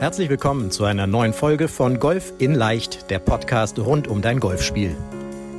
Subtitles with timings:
[0.00, 4.40] Herzlich willkommen zu einer neuen Folge von Golf in Leicht, der Podcast rund um dein
[4.40, 4.96] Golfspiel.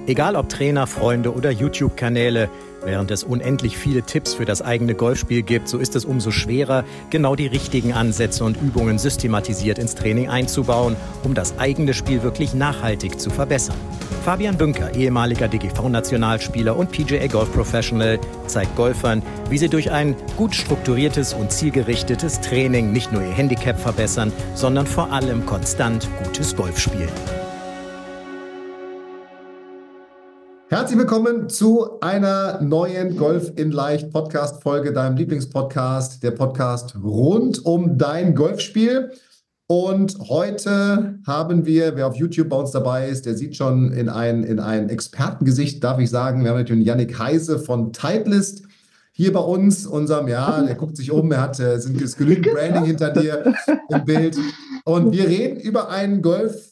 [0.07, 2.49] Egal ob Trainer, Freunde oder YouTube-Kanäle,
[2.83, 6.83] Während es unendlich viele Tipps für das eigene Golfspiel gibt, so ist es umso schwerer,
[7.11, 12.55] genau die richtigen Ansätze und Übungen systematisiert ins Training einzubauen, um das eigene Spiel wirklich
[12.55, 13.75] nachhaltig zu verbessern.
[14.25, 20.55] Fabian Bünker, ehemaliger DGV-Nationalspieler und PGA Golf Professional, zeigt Golfern, wie sie durch ein gut
[20.55, 26.79] strukturiertes und zielgerichtetes Training nicht nur ihr Handicap verbessern, sondern vor allem konstant gutes Golf
[26.79, 27.09] spielen.
[30.73, 37.65] Herzlich willkommen zu einer neuen Golf in Leicht Podcast Folge, deinem Lieblingspodcast, der Podcast rund
[37.65, 39.11] um dein Golfspiel.
[39.67, 44.07] Und heute haben wir, wer auf YouTube bei uns dabei ist, der sieht schon in
[44.07, 46.41] ein, in ein Expertengesicht, darf ich sagen.
[46.41, 48.63] Wir haben natürlich Yannick Heise von Titleist
[49.11, 52.85] hier bei uns, unserem, ja, der guckt sich um, er hat, äh, sind genügend Branding
[52.85, 53.53] hinter dir
[53.89, 54.37] im Bild.
[54.85, 56.70] Und wir reden über einen Golf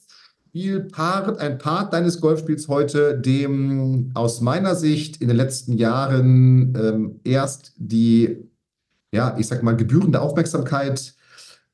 [0.49, 7.19] Spielpart, ein Part deines Golfspiels heute, dem aus meiner Sicht in den letzten Jahren ähm,
[7.23, 8.49] erst die,
[9.13, 11.13] ja, ich sag mal, gebührende Aufmerksamkeit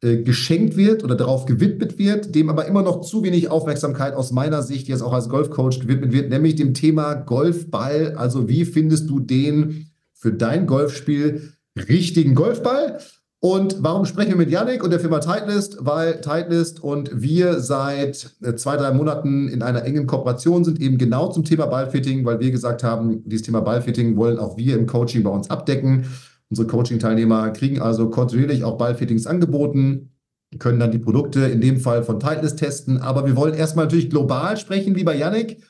[0.01, 4.33] äh, geschenkt wird oder darauf gewidmet wird, dem aber immer noch zu wenig Aufmerksamkeit aus
[4.33, 8.15] meiner Sicht jetzt auch als Golfcoach gewidmet wird, nämlich dem Thema Golfball.
[8.17, 12.99] Also wie findest du den für dein Golfspiel richtigen Golfball?
[13.45, 15.77] Und warum sprechen wir mit Yannick und der Firma Titleist?
[15.79, 20.97] Weil Titleist und wir seit äh, zwei, drei Monaten in einer engen Kooperation sind, eben
[20.97, 24.88] genau zum Thema Ballfitting, weil wir gesagt haben, dieses Thema Ballfitting wollen auch wir im
[24.88, 26.07] Coaching bei uns abdecken.
[26.49, 30.09] Unsere Coaching-Teilnehmer kriegen also kontinuierlich auch Ballfittings angeboten,
[30.57, 32.97] können dann die Produkte in dem Fall von Titleist testen.
[32.97, 35.61] Aber wir wollen erstmal natürlich global sprechen, lieber Yannick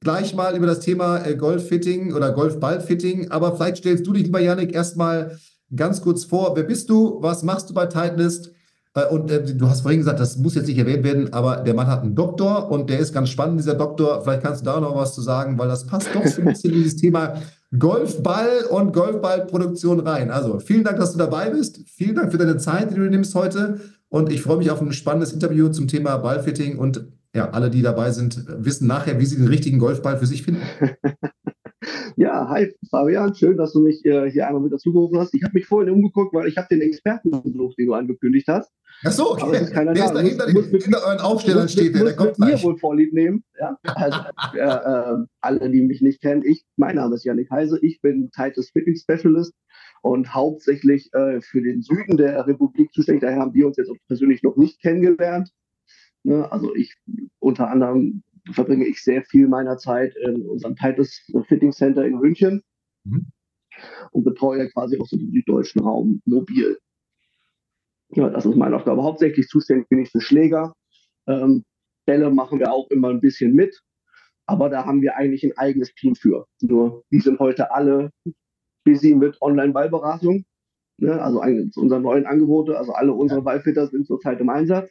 [0.00, 3.32] gleich mal über das Thema äh, Golffitting oder Golfballfitting.
[3.32, 5.36] Aber vielleicht stellst du dich, lieber Yannick, erstmal
[5.74, 6.54] ganz kurz vor.
[6.56, 7.18] Wer bist du?
[7.20, 8.52] Was machst du bei Titleist?
[8.94, 11.74] Äh, und äh, du hast vorhin gesagt, das muss jetzt nicht erwähnt werden, aber der
[11.74, 14.22] Mann hat einen Doktor und der ist ganz spannend, dieser Doktor.
[14.22, 16.72] Vielleicht kannst du da noch was zu sagen, weil das passt doch so ein bisschen
[16.72, 17.40] in dieses Thema
[17.78, 20.30] Golfball und Golfballproduktion rein.
[20.30, 21.80] Also vielen Dank, dass du dabei bist.
[21.86, 23.80] Vielen Dank für deine Zeit, die du nimmst heute.
[24.08, 26.78] Und ich freue mich auf ein spannendes Interview zum Thema Ballfitting.
[26.78, 30.42] Und ja, alle, die dabei sind, wissen nachher, wie sie den richtigen Golfball für sich
[30.42, 30.62] finden.
[32.16, 35.34] Ja, hi Fabian, schön, dass du mich äh, hier einmal mit dazu gerufen hast.
[35.34, 38.72] Ich habe mich vorhin umgeguckt, weil ich habe den Experten besucht, den du angekündigt hast.
[39.04, 39.42] Ach so, okay.
[39.42, 40.20] Aber ist keiner der da.
[40.20, 43.44] ist da hinter, euren Aufstellern steht der, der kommt mit mir wohl vorlieb nehmen.
[43.60, 43.78] Ja?
[43.82, 44.18] Also,
[44.54, 48.30] äh, äh, alle, die mich nicht kennen, ich, mein Name ist Janik Heise, ich bin
[48.30, 49.52] Titus Fitting Specialist
[50.02, 53.22] und hauptsächlich äh, für den Süden der Republik zuständig.
[53.22, 55.50] Daher haben wir uns jetzt persönlich noch nicht kennengelernt.
[56.22, 56.50] Ne?
[56.50, 56.96] Also ich
[57.38, 62.62] unter anderem verbringe ich sehr viel meiner Zeit in unserem Titus Fitting Center in München
[63.04, 63.26] mhm.
[64.12, 66.78] und betreue quasi auch so den süddeutschen Raum mobil.
[68.10, 69.02] Ja, das ist meine Aufgabe.
[69.02, 70.74] Hauptsächlich zuständig bin ich für Schläger.
[71.26, 71.64] Ähm,
[72.06, 73.80] Bälle machen wir auch immer ein bisschen mit,
[74.46, 76.46] aber da haben wir eigentlich ein eigenes Team für.
[76.60, 78.10] Nur die sind heute alle
[78.84, 80.44] busy mit Online-Ballberatung.
[80.98, 81.20] Ne?
[81.20, 84.88] Also unsere neuen Angebote, also alle unsere Ballfitter sind zurzeit im Einsatz.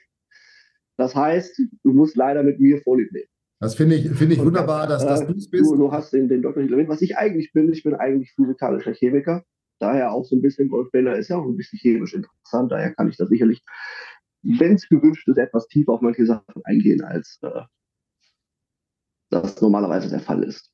[0.97, 3.27] Das heißt, du musst leider mit mir Vorlieb nehmen.
[3.59, 5.71] Das finde ich, find ich wunderbar, dass, dass äh, du es bist.
[5.71, 6.89] Du, du, hast den, den Doktor nicht erwähnt.
[6.89, 9.43] Was ich eigentlich bin, ich bin eigentlich physikalischer Chemiker.
[9.79, 12.71] Daher auch so ein bisschen Golfbäller ist ja auch ein bisschen chemisch interessant.
[12.71, 13.63] Daher kann ich da sicherlich,
[14.43, 17.61] wenn es gewünscht ist, etwas tiefer auf manche Sachen eingehen, als äh,
[19.29, 20.71] das normalerweise der Fall ist.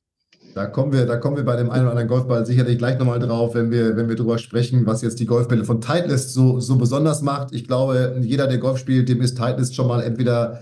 [0.54, 3.18] Da kommen wir, da kommen wir bei dem einen oder anderen Golfball sicherlich gleich nochmal
[3.18, 6.76] drauf, wenn wir, wenn wir darüber sprechen, was jetzt die Golfbälle von Titleist so, so
[6.76, 7.54] besonders macht.
[7.54, 10.60] Ich glaube, jeder, der Golf spielt, dem ist Titleist schon mal entweder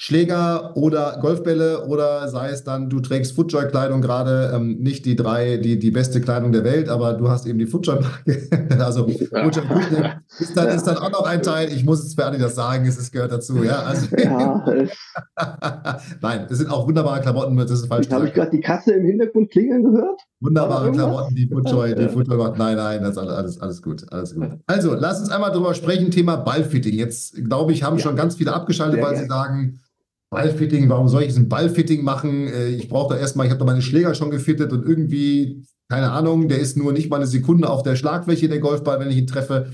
[0.00, 5.56] Schläger oder Golfbälle oder sei es dann, du trägst Footjoy-Kleidung gerade, ähm, nicht die drei,
[5.56, 8.76] die, die beste Kleidung der Welt, aber du hast eben die Footjoy-Marke.
[8.78, 9.42] also ja.
[9.42, 9.64] Footjoy
[10.38, 10.74] ist, dann, ja.
[10.74, 13.32] ist dann auch noch ein Teil, ich muss jetzt für alle das sagen, es gehört
[13.32, 13.64] dazu.
[13.64, 14.64] Ja, also, ja.
[16.20, 18.08] Nein, das sind auch wunderbare Klamotten, das ist falsch.
[18.08, 20.20] Habe ich gerade die Kasse im Hintergrund klingeln gehört?
[20.38, 22.56] Wunderbare Klamotten, die Footjoy, die Footjoy macht.
[22.56, 24.46] Nein, nein, das ist alles, alles gut, alles gut.
[24.68, 26.94] Also, lass uns einmal drüber sprechen, Thema Ballfitting.
[26.94, 29.80] Jetzt, glaube ich, haben schon ganz viele abgeschaltet, weil sie sagen,
[30.30, 32.48] Ballfitting, warum soll ich ein Ballfitting machen?
[32.48, 36.10] Äh, ich brauche da erstmal, ich habe da meine Schläger schon gefittet und irgendwie, keine
[36.10, 39.16] Ahnung, der ist nur nicht mal eine Sekunde auf der Schlagfläche, der Golfball, wenn ich
[39.16, 39.70] ihn treffe.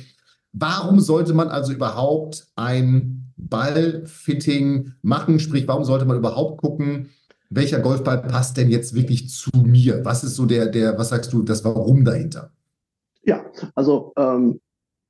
[0.52, 5.40] Warum sollte man also überhaupt ein Ballfitting machen?
[5.40, 7.08] Sprich, warum sollte man überhaupt gucken,
[7.50, 10.04] welcher Golfball passt denn jetzt wirklich zu mir?
[10.04, 12.52] Was ist so der, der, was sagst du, das Warum dahinter?
[13.24, 14.60] Ja, also ähm,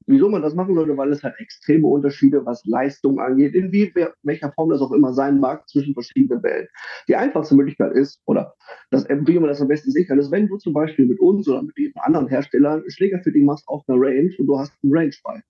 [0.07, 3.93] wieso man das machen sollte, weil es halt extreme Unterschiede, was Leistung angeht, in wie,
[4.23, 6.69] welcher Form das auch immer sein mag, zwischen verschiedenen Wellen.
[7.09, 8.55] Die einfachste Möglichkeit ist, oder
[8.91, 11.63] das, wie man das am besten kann, ist, wenn du zum Beispiel mit uns oder
[11.63, 15.41] mit anderen Herstellern Schlägerfitting machst auf einer Range und du hast einen Range bei.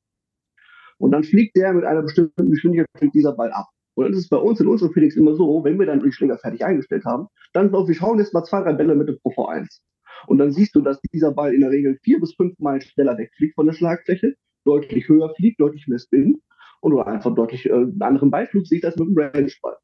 [0.99, 3.67] Und dann fliegt der mit einer bestimmten Geschwindigkeit dieser Ball ab.
[3.95, 6.39] Und dann ist bei uns in unserem Felix immer so, wenn wir dann die Schläger
[6.39, 9.31] fertig eingestellt haben, dann so, wir schauen jetzt mal zwei, drei Bälle mit dem Pro
[9.31, 9.81] V1.
[10.27, 13.17] Und dann siehst du, dass dieser Ball in der Regel vier bis fünf Mal schneller
[13.19, 14.35] wegfliegt von der Schlagfläche,
[14.65, 16.41] deutlich höher fliegt, deutlich mehr Spin
[16.81, 19.77] und oder einfach deutlich äh, anderen Beiflug sieht als mit dem Rangeball.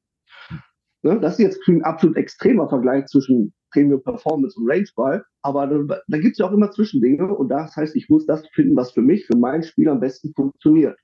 [1.03, 1.19] Ne?
[1.21, 6.19] Das ist jetzt ein absolut extremer Vergleich zwischen Premium Performance und Rangeball, aber da, da
[6.19, 9.03] gibt es ja auch immer Zwischendinge und das heißt, ich muss das finden, was für
[9.03, 10.99] mich, für mein Spiel am besten funktioniert.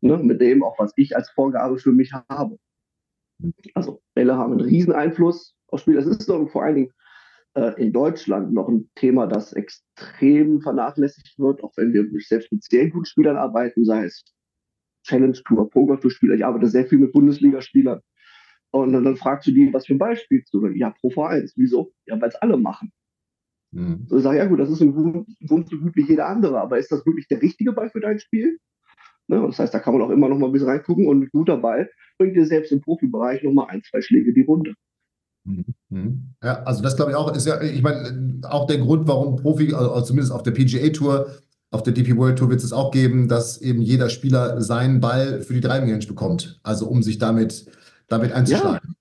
[0.00, 0.16] Ne?
[0.18, 2.58] Mit dem auch, was ich als Vorgabe für mich habe.
[3.74, 5.96] Also Bälle haben einen riesen Einfluss aufs Spiel.
[5.96, 6.92] Das ist doch vor allen Dingen
[7.78, 12.90] in Deutschland noch ein Thema, das extrem vernachlässigt wird, auch wenn wir selbst mit sehr
[12.90, 14.24] guten Spielern arbeiten, sei es
[15.06, 16.34] Challenge Tour, Poker Tour Spieler.
[16.34, 18.00] Ich arbeite sehr viel mit Bundesligaspielern.
[18.72, 20.66] Und dann, dann fragst du die, was für ein Ball spielst du?
[20.68, 21.52] Ja, Pro V1.
[21.56, 21.92] Wieso?
[22.06, 22.92] Ja, weil es alle machen.
[23.72, 24.06] Mhm.
[24.08, 26.78] So, ich sage, ja gut, das ist ein Wunsch so gut wie jeder andere, aber
[26.78, 28.58] ist das wirklich der richtige Ball für dein Spiel?
[29.28, 29.42] Ne?
[29.46, 31.56] Das heißt, da kann man auch immer noch mal ein bisschen reingucken und ein guter
[31.56, 34.74] Ball bringt dir selbst im Profibereich noch mal ein, zwei Schläge die Runde.
[35.46, 35.64] Mhm.
[35.88, 36.34] Mhm.
[36.42, 39.72] Ja, also das glaube ich auch, ist ja, ich meine, auch der Grund, warum Profi,
[39.72, 41.28] also zumindest auf der PGA Tour,
[41.70, 45.40] auf der DP World Tour wird es auch geben, dass eben jeder Spieler seinen Ball
[45.40, 46.60] für die Driving Range bekommt.
[46.62, 47.66] Also um sich damit
[48.08, 48.80] damit einzuschlagen.
[48.84, 48.94] Ja,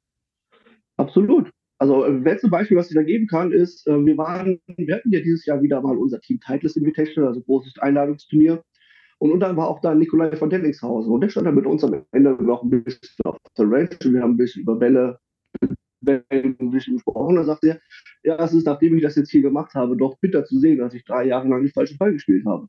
[0.97, 1.51] absolut.
[1.77, 5.11] Also, äh, letzte Beispiel, was ich da geben kann, ist, äh, wir waren, wir hatten
[5.11, 8.63] ja dieses Jahr wieder mal unser Team Titles Invitational, also großes Einladungsturnier.
[9.17, 11.11] Und, und dann war auch da Nikolai von Dellingshausen.
[11.11, 13.89] Und der stand dann mit uns am Ende noch ein bisschen auf der Range.
[14.01, 15.19] Wir haben ein bisschen über Bälle,
[16.07, 17.35] Ein bisschen gesprochen.
[17.35, 17.79] Dann sagte er,
[18.23, 20.93] ja, es ist, nachdem ich das jetzt hier gemacht habe, doch bitter zu sehen, dass
[20.93, 22.67] ich drei Jahre lang den falschen Ball gespielt habe.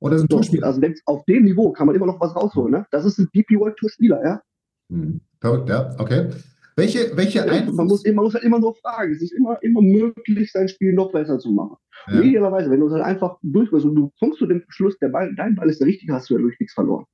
[0.00, 0.66] Oder ist ein Tourspieler.
[0.66, 2.72] Also auf dem Niveau kann man immer noch was rausholen.
[2.72, 2.86] Ne?
[2.90, 4.42] Das ist ein DP World Tour Spieler, ja.
[4.90, 5.20] Hm.
[5.40, 6.30] Verrückt, ja, okay.
[6.76, 9.12] Welche, welche ja, man, muss, man muss halt immer nur fragen.
[9.12, 11.76] Es ist immer, immer möglich, sein Spiel noch besser zu machen.
[12.06, 12.20] Ja.
[12.20, 15.34] Idealerweise, wenn du es halt einfach durchgehst und du kommst zu dem Schluss, der Ball,
[15.34, 17.04] dein Ball ist der richtige, hast du ja durch nichts verloren.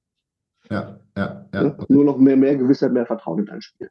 [0.70, 1.64] Ja, ja, ja.
[1.64, 1.87] Okay.
[1.88, 3.88] Nur noch mehr, mehr Gewissheit, mehr Vertrauen in dein Spiel.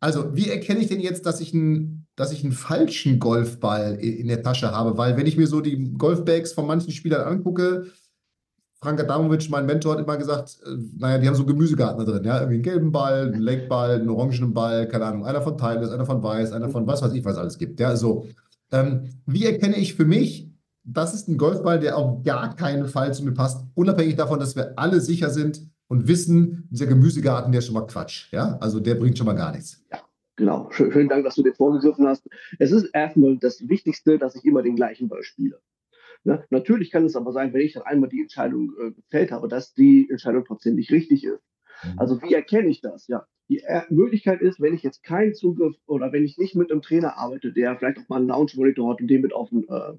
[0.00, 4.28] Also, wie erkenne ich denn jetzt, dass ich, einen, dass ich einen falschen Golfball in
[4.28, 4.96] der Tasche habe?
[4.96, 7.86] Weil, wenn ich mir so die Golfbags von manchen Spielern angucke,
[8.82, 12.24] Frank Adamovic, mein Mentor, hat immer gesagt, äh, naja, die haben so Gemüsegarten da drin,
[12.24, 15.90] ja, irgendwie einen gelben Ball, einen Lakeball, einen orangenen Ball, keine Ahnung, einer von Timeless,
[15.90, 18.26] einer von Weiß, einer von was weiß ich, was alles gibt, ja, so.
[18.72, 20.48] Ähm, wie erkenne ich für mich,
[20.82, 24.56] das ist ein Golfball, der auf gar keinen Fall zu mir passt, unabhängig davon, dass
[24.56, 28.78] wir alle sicher sind und wissen, dieser Gemüsegarten, der ist schon mal Quatsch, ja, also
[28.78, 29.84] der bringt schon mal gar nichts.
[29.90, 29.98] Ja.
[30.36, 32.26] Genau, schönen Dank, dass du den vorgegriffen hast.
[32.58, 35.60] Es ist erstmal das Wichtigste, dass ich immer den gleichen Ball spiele.
[36.24, 36.44] Ne?
[36.48, 39.74] Natürlich kann es aber sein, wenn ich dann einmal die Entscheidung äh, gefällt habe, dass
[39.74, 41.42] die Entscheidung trotzdem nicht richtig ist.
[41.82, 41.98] Mhm.
[41.98, 43.06] Also wie erkenne ich das?
[43.08, 46.70] Ja, die er Möglichkeit ist, wenn ich jetzt keinen Zugriff oder wenn ich nicht mit
[46.70, 49.64] einem Trainer arbeite, der vielleicht auch mal einen Lounge-Monitor hat und den mit auf den
[49.68, 49.92] äh,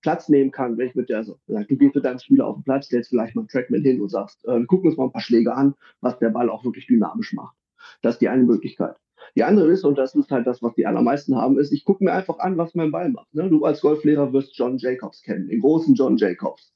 [0.00, 2.64] Platz nehmen kann, wenn ich mit der, also du gehst mit deinem Spieler auf den
[2.64, 5.20] Platz, stellst vielleicht mal einen Trackman hin und sagst, äh, gucken uns mal ein paar
[5.20, 7.56] Schläge an, was der Ball auch wirklich dynamisch macht.
[8.02, 8.96] Das ist die eine Möglichkeit.
[9.36, 12.04] Die andere ist, und das ist halt das, was die allermeisten haben, ist, ich gucke
[12.04, 13.34] mir einfach an, was mein Ball macht.
[13.34, 13.48] Ne?
[13.48, 16.72] Du als Golflehrer wirst John Jacobs kennen, den großen John Jacobs.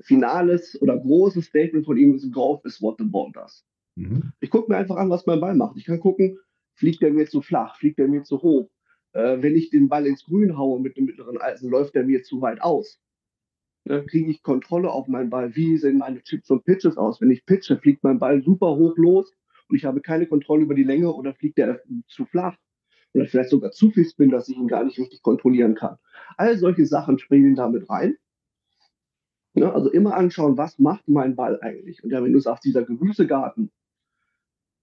[0.00, 3.64] Finales oder großes Statement von ihm ist, Golf is what the ball does.
[3.96, 4.32] Mhm.
[4.40, 5.76] Ich gucke mir einfach an, was mein Ball macht.
[5.76, 6.38] Ich kann gucken,
[6.74, 8.70] fliegt der mir zu flach, fliegt der mir zu hoch.
[9.18, 12.22] Äh, wenn ich den Ball ins Grün haue mit dem mittleren Eisen, läuft der mir
[12.22, 13.00] zu weit aus.
[13.84, 14.06] Ne?
[14.06, 15.56] Kriege ich Kontrolle auf meinen Ball?
[15.56, 17.20] Wie sehen meine Chips und Pitches aus?
[17.20, 19.34] Wenn ich pitche, fliegt mein Ball super hoch los
[19.68, 22.56] und ich habe keine Kontrolle über die Länge oder fliegt der zu flach
[23.12, 25.96] oder vielleicht sogar zu viel Spin, dass ich ihn gar nicht richtig kontrollieren kann.
[26.36, 28.16] All solche Sachen spielen damit rein.
[29.54, 32.04] Ja, also immer anschauen, was macht mein Ball eigentlich?
[32.04, 33.72] Und ja, wenn du sagst, dieser Gemüsegarten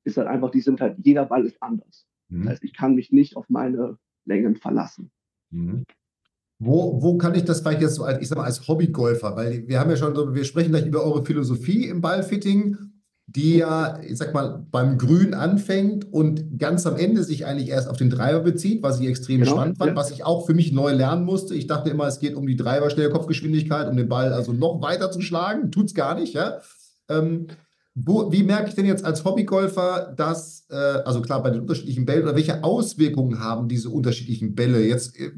[0.03, 2.05] ist halt einfach, die sind halt, jeder Ball ist anders.
[2.27, 2.41] Mhm.
[2.41, 5.11] Das heißt, ich kann mich nicht auf meine Längen verlassen.
[5.51, 5.83] Mhm.
[6.57, 9.67] Wo, wo kann ich das vielleicht jetzt so als, ich sag mal, als Hobbygolfer, weil
[9.67, 12.77] wir haben ja schon so, wir sprechen gleich über eure Philosophie im Ballfitting
[13.27, 17.89] die ja, ich sag mal, beim Grün anfängt und ganz am Ende sich eigentlich erst
[17.89, 19.95] auf den Treiber bezieht, was ich extrem genau, spannend fand, ja.
[19.95, 21.55] was ich auch für mich neu lernen musste.
[21.55, 25.21] Ich dachte immer, es geht um die Treiber-Schnellkopfgeschwindigkeit, um den Ball also noch weiter zu
[25.21, 25.71] schlagen.
[25.71, 26.59] Tut es gar nicht, ja.
[27.09, 27.47] Ähm,
[27.95, 32.05] wo, wie merke ich denn jetzt als Hobbygolfer, dass, äh, also klar, bei den unterschiedlichen
[32.05, 34.81] Bällen, oder welche Auswirkungen haben diese unterschiedlichen Bälle?
[34.81, 35.31] Jetzt, äh,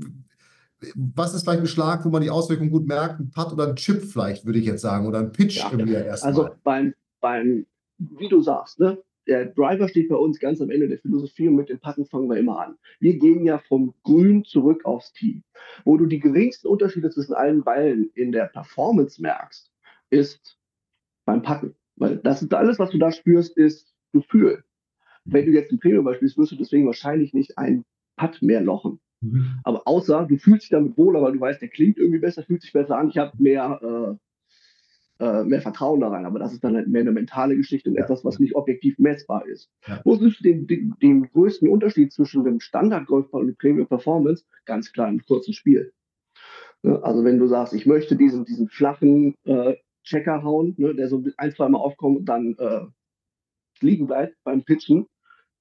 [0.96, 3.20] was ist vielleicht ein Schlag, wo man die Auswirkungen gut merkt?
[3.20, 5.94] Ein Putt oder ein Chip vielleicht, würde ich jetzt sagen, oder ein Pitch ja, irgendwie
[5.94, 6.34] erstmal.
[6.34, 7.66] Also beim, beim
[7.98, 8.98] wie du sagst, ne?
[9.28, 12.30] der Driver steht bei uns ganz am Ende der Philosophie und mit den Patten fangen
[12.30, 12.78] wir immer an.
[13.00, 15.44] Wir gehen ja vom Grün zurück aufs Tee.
[15.84, 19.70] Wo du die geringsten Unterschiede zwischen allen Ballen in der Performance merkst,
[20.10, 20.58] ist
[21.26, 21.76] beim Patten.
[21.98, 24.63] Weil das ist alles, was du da spürst, ist Gefühl.
[25.25, 27.84] Wenn du jetzt ein Premium spielst, wirst du deswegen wahrscheinlich nicht ein
[28.16, 29.00] Putt mehr lochen.
[29.22, 29.60] Mhm.
[29.63, 32.62] Aber außer du fühlst dich damit wohler, weil du weißt, der klingt irgendwie besser, fühlt
[32.62, 34.16] sich besser an, ich habe mehr äh,
[35.20, 36.25] äh, mehr Vertrauen da rein.
[36.25, 38.04] Aber das ist dann halt mehr eine mentale Geschichte und ja.
[38.04, 39.70] etwas, was nicht objektiv messbar ist.
[39.88, 40.00] Ja.
[40.04, 44.46] Wo siehst du den, den, den, größten Unterschied zwischen dem Standard-Golfball und dem Premium Performance?
[44.66, 45.92] Ganz klar im kurzen Spiel.
[46.84, 47.01] Ne?
[47.04, 49.75] Also wenn du sagst, ich möchte diesen, diesen flachen äh,
[50.08, 52.86] Checker hauen, ne, der so ein, zwei Mal aufkommt und dann äh,
[53.82, 55.08] liegen bleibt beim Pitchen,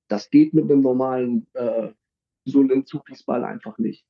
[0.08, 1.90] das geht mit einem normalen äh,
[2.44, 4.06] so einem Zupiesball einfach nicht.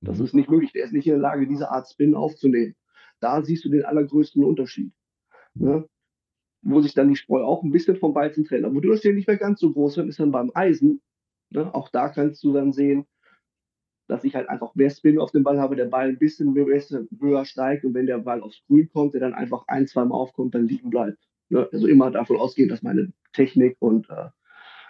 [0.00, 0.24] Das mhm.
[0.24, 0.72] ist nicht möglich.
[0.72, 2.74] Der ist nicht in der Lage, diese Art Spin aufzunehmen.
[3.20, 4.92] Da siehst du den allergrößten Unterschied.
[5.54, 5.88] Ne?
[6.62, 8.64] Wo sich dann die Spreu auch ein bisschen vom Weizen trennt.
[8.64, 11.00] Aber wo du nicht mehr ganz so groß sind, ist dann beim Eisen.
[11.50, 11.72] Ne?
[11.74, 13.06] Auch da kannst du dann sehen,
[14.10, 17.44] dass ich halt einfach mehr Spin auf dem Ball habe, der Ball ein bisschen höher
[17.44, 20.54] steigt und wenn der Ball aufs Grün kommt, der dann einfach ein, zwei Mal aufkommt,
[20.54, 21.18] dann liegen bleibt.
[21.48, 21.68] Ne?
[21.72, 24.28] Also immer davon ausgehen, dass meine Technik und äh,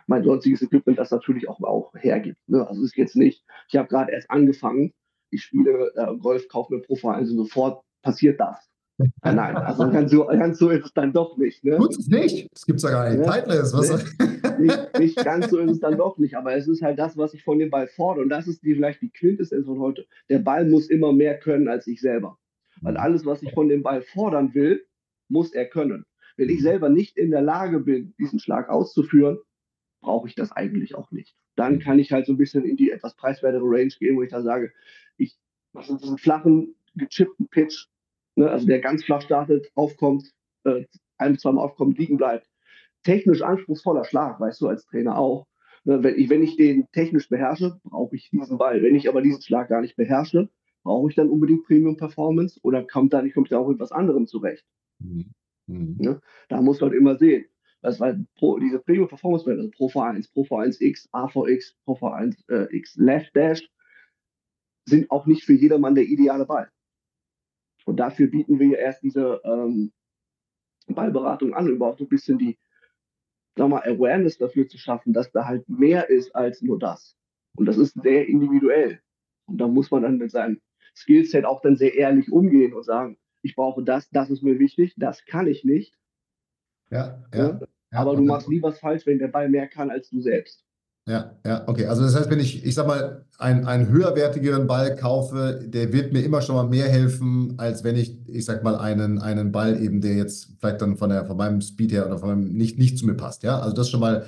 [0.06, 2.38] mein sonstiges Equipment das natürlich auch, auch hergibt.
[2.48, 2.66] Ne?
[2.66, 4.92] Also ist jetzt nicht, ich habe gerade erst angefangen,
[5.30, 8.68] ich spiele äh, Golf, kaufe mir Pro also sofort passiert das.
[9.22, 11.64] Nein, also ganz so, ganz so ist es dann doch nicht.
[11.64, 11.76] Ne?
[11.76, 12.48] Tut es nicht.
[12.52, 13.24] Das gibt es ja gar nicht.
[13.24, 13.90] Ja, Tightless, was?
[14.18, 14.58] Ne?
[14.58, 17.34] Nicht, nicht, ganz so ist es dann doch nicht, aber es ist halt das, was
[17.34, 18.24] ich von dem Ball fordere.
[18.24, 20.06] Und das ist die, vielleicht die Quintessenz von heute.
[20.28, 22.38] Der Ball muss immer mehr können als ich selber.
[22.80, 23.00] Weil mhm.
[23.00, 24.84] alles, was ich von dem Ball fordern will,
[25.28, 26.04] muss er können.
[26.36, 26.64] Wenn ich mhm.
[26.64, 29.38] selber nicht in der Lage bin, diesen Schlag auszuführen,
[30.00, 31.36] brauche ich das eigentlich auch nicht.
[31.56, 34.30] Dann kann ich halt so ein bisschen in die etwas preiswertere Range gehen, wo ich
[34.30, 34.72] dann sage,
[35.16, 35.38] ich
[35.72, 37.86] mache diesen flachen, gechippten Pitch,
[38.40, 40.32] ne, also der ganz flach startet, aufkommt,
[40.64, 40.84] äh,
[41.18, 42.48] ein, zwei Mal aufkommt, liegen bleibt.
[43.04, 45.46] Technisch anspruchsvoller Schlag, weißt du als Trainer auch.
[45.84, 48.82] Ne, wenn, ich, wenn ich den technisch beherrsche, brauche ich diesen Ball.
[48.82, 50.48] Wenn ich aber diesen Schlag gar nicht beherrsche,
[50.82, 53.92] brauche ich dann unbedingt Premium Performance oder kommt da nicht, kommt da auch mit was
[53.92, 54.64] anderem zurecht.
[54.98, 55.32] Mhm.
[55.66, 55.96] Mhm.
[55.98, 56.20] Ne?
[56.48, 57.44] Da muss man halt immer sehen.
[57.82, 62.92] Das war Pro, diese Premium Performance Band, also Pro V1, Pro V1X, AVX, Pro V1X
[62.96, 63.66] Left Dash,
[64.86, 66.70] sind auch nicht für jedermann der ideale Ball.
[67.84, 69.92] Und dafür bieten wir erst diese ähm,
[70.86, 72.58] Ballberatung an, überhaupt so ein bisschen die
[73.56, 77.16] sag mal, Awareness dafür zu schaffen, dass da halt mehr ist als nur das.
[77.56, 79.00] Und das ist sehr individuell.
[79.46, 80.60] Und da muss man dann mit seinem
[80.94, 84.94] Skillset auch dann sehr ehrlich umgehen und sagen, ich brauche das, das ist mir wichtig,
[84.96, 85.94] das kann ich nicht.
[86.90, 87.60] Ja, ja.
[87.92, 90.64] ja aber du machst nie was falsch, wenn der Ball mehr kann als du selbst.
[91.10, 91.86] Ja, ja, okay.
[91.86, 96.12] Also das heißt, wenn ich, ich sag mal, einen, einen höherwertigeren Ball kaufe, der wird
[96.12, 99.82] mir immer schon mal mehr helfen, als wenn ich, ich sag mal, einen, einen Ball
[99.82, 102.78] eben, der jetzt vielleicht dann von, der, von meinem Speed her oder von meinem nicht,
[102.78, 103.42] nicht zu mir passt.
[103.42, 104.24] Ja, also das schon mal.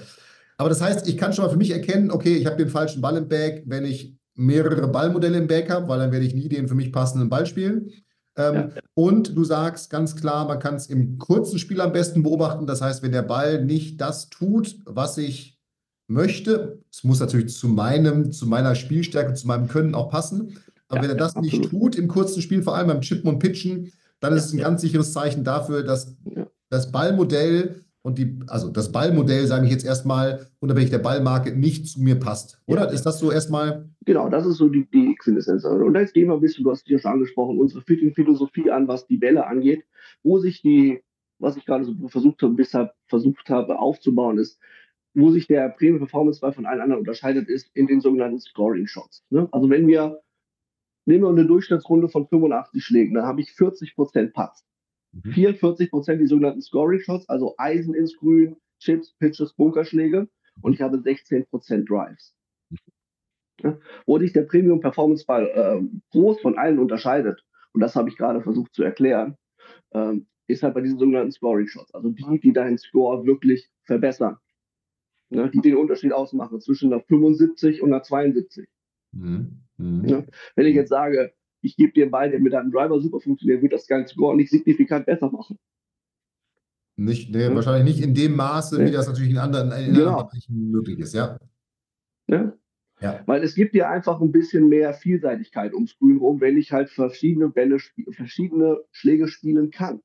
[0.56, 3.00] Aber das heißt, ich kann schon mal für mich erkennen, okay, ich habe den falschen
[3.00, 6.48] Ball im Bag, wenn ich mehrere Ballmodelle im Bag habe, weil dann werde ich nie
[6.48, 7.90] den für mich passenden Ball spielen.
[8.36, 8.68] Ähm, ja.
[8.94, 12.66] Und du sagst ganz klar, man kann es im kurzen Spiel am besten beobachten.
[12.66, 15.62] Das heißt, wenn der Ball nicht das tut, was ich
[16.09, 20.59] möchte, es muss natürlich zu meinem, zu meiner Spielstärke, zu meinem Können auch passen.
[20.88, 21.61] Aber ja, wenn er das absolut.
[21.61, 24.59] nicht tut im kurzen Spiel, vor allem beim Chippen und Pitchen, dann ist es ein
[24.59, 26.16] ganz sicheres Zeichen dafür, dass
[26.68, 31.87] das Ballmodell und die, also das Ballmodell, sage ich jetzt erstmal, unabhängig der Ballmarke, nicht
[31.87, 32.61] zu mir passt.
[32.66, 32.87] Oder?
[32.87, 32.90] Ja.
[32.90, 33.88] Ist das so erstmal?
[34.04, 35.64] Genau, das ist so die, die Quintessenz.
[35.64, 39.06] Und jetzt gehen wir ein bisschen, du hast ja schon angesprochen, unsere Fitting-Philosophie an, was
[39.06, 39.85] die Bälle angeht,
[40.25, 41.00] wo sich die,
[41.38, 44.59] was ich gerade so versucht habe, bisher versucht habe aufzubauen, ist,
[45.14, 48.87] wo sich der Premium Performance Ball von allen anderen unterscheidet, ist in den sogenannten Scoring
[48.87, 49.25] Shots.
[49.31, 49.49] Ne?
[49.52, 50.21] Also wenn wir,
[51.07, 54.64] nehmen wir eine Durchschnittsrunde von 85 Schlägen, dann habe ich 40% Putts.
[55.23, 55.90] 44 mhm.
[55.90, 60.28] Prozent die sogenannten Scoring Shots, also Eisen ins Grün, Chips, Pitches, Bunkerschläge
[60.62, 62.35] und ich habe 16 Prozent Drives.
[63.62, 68.09] Ja, wo sich der Premium Performance Ball äh, groß von allen unterscheidet, und das habe
[68.09, 69.37] ich gerade versucht zu erklären,
[69.90, 70.14] äh,
[70.49, 74.38] ist halt bei diesen sogenannten Scoring Shots, also die, die deinen Score wirklich verbessern,
[75.32, 78.68] ne, die den Unterschied ausmachen zwischen einer 75 und einer 72.
[79.12, 79.62] Mhm.
[79.76, 80.04] Mhm.
[80.06, 80.24] Ja,
[80.56, 83.62] wenn ich jetzt sage, ich gebe dir einen Ball, der mit einem Driver super funktioniert,
[83.62, 85.58] wird das ganze Score nicht signifikant besser machen.
[86.96, 87.54] Nicht, nee, ja.
[87.54, 88.86] Wahrscheinlich nicht in dem Maße, ja.
[88.86, 90.10] wie das natürlich in anderen, in genau.
[90.10, 91.38] anderen Bereichen möglich ist, ja.
[92.28, 92.52] ja.
[93.00, 93.20] Ja.
[93.26, 96.88] Weil es gibt ja einfach ein bisschen mehr Vielseitigkeit ums Grün rum, wenn ich halt
[96.88, 97.78] verschiedene Bälle,
[98.12, 100.00] verschiedene Schläge spielen kann.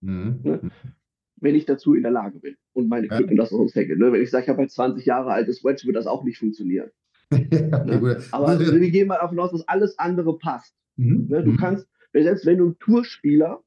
[0.00, 0.40] Mhm.
[0.42, 0.70] Ne?
[1.40, 3.44] Wenn ich dazu in der Lage bin und meine Equipment ja.
[3.44, 3.96] das uns hänge.
[3.96, 4.12] Ne?
[4.12, 6.90] Wenn ich sage, ich habe halt 20 Jahre altes Wedge, wird das auch nicht funktionieren.
[7.30, 8.22] ja, ne?
[8.32, 10.74] Aber also, wir gehen mal davon aus, dass alles andere passt.
[10.96, 11.26] Mhm.
[11.28, 11.56] Ne, du mhm.
[11.56, 13.62] kannst, selbst wenn du einen Tourspieler,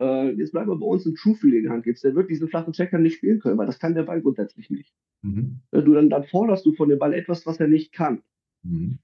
[0.00, 2.48] äh, jetzt bleiben wir bei uns, einen Truefield in die Hand gibst, der wird diesen
[2.48, 4.94] flachen Checker nicht spielen können, weil das kann der Ball grundsätzlich nicht.
[5.22, 5.60] Mhm.
[5.70, 8.22] Ne, du, dann, dann forderst du von dem Ball etwas, was er nicht kann.
[8.62, 8.98] Mhm.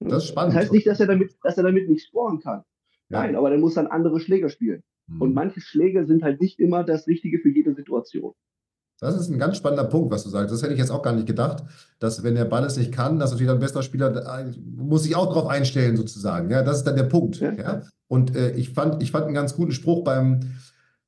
[0.00, 0.54] Das ist spannend.
[0.54, 2.62] Das heißt nicht, dass er damit, dass er damit nicht scoren kann.
[3.08, 3.22] Ja.
[3.22, 4.82] Nein, aber der muss dann andere Schläge spielen.
[5.10, 5.22] Mhm.
[5.22, 8.32] Und manche Schläge sind halt nicht immer das Richtige für jede Situation.
[9.00, 10.52] Das ist ein ganz spannender Punkt, was du sagst.
[10.52, 11.64] Das hätte ich jetzt auch gar nicht gedacht,
[12.00, 14.44] dass wenn der Ball es nicht kann, dass natürlich ein bester Spieler
[14.76, 16.50] muss sich auch darauf einstellen sozusagen.
[16.50, 17.40] Ja, das ist dann der Punkt.
[17.40, 17.54] Ja.
[17.54, 17.82] ja?
[18.08, 20.40] Und äh, ich fand, ich fand einen ganz guten Spruch beim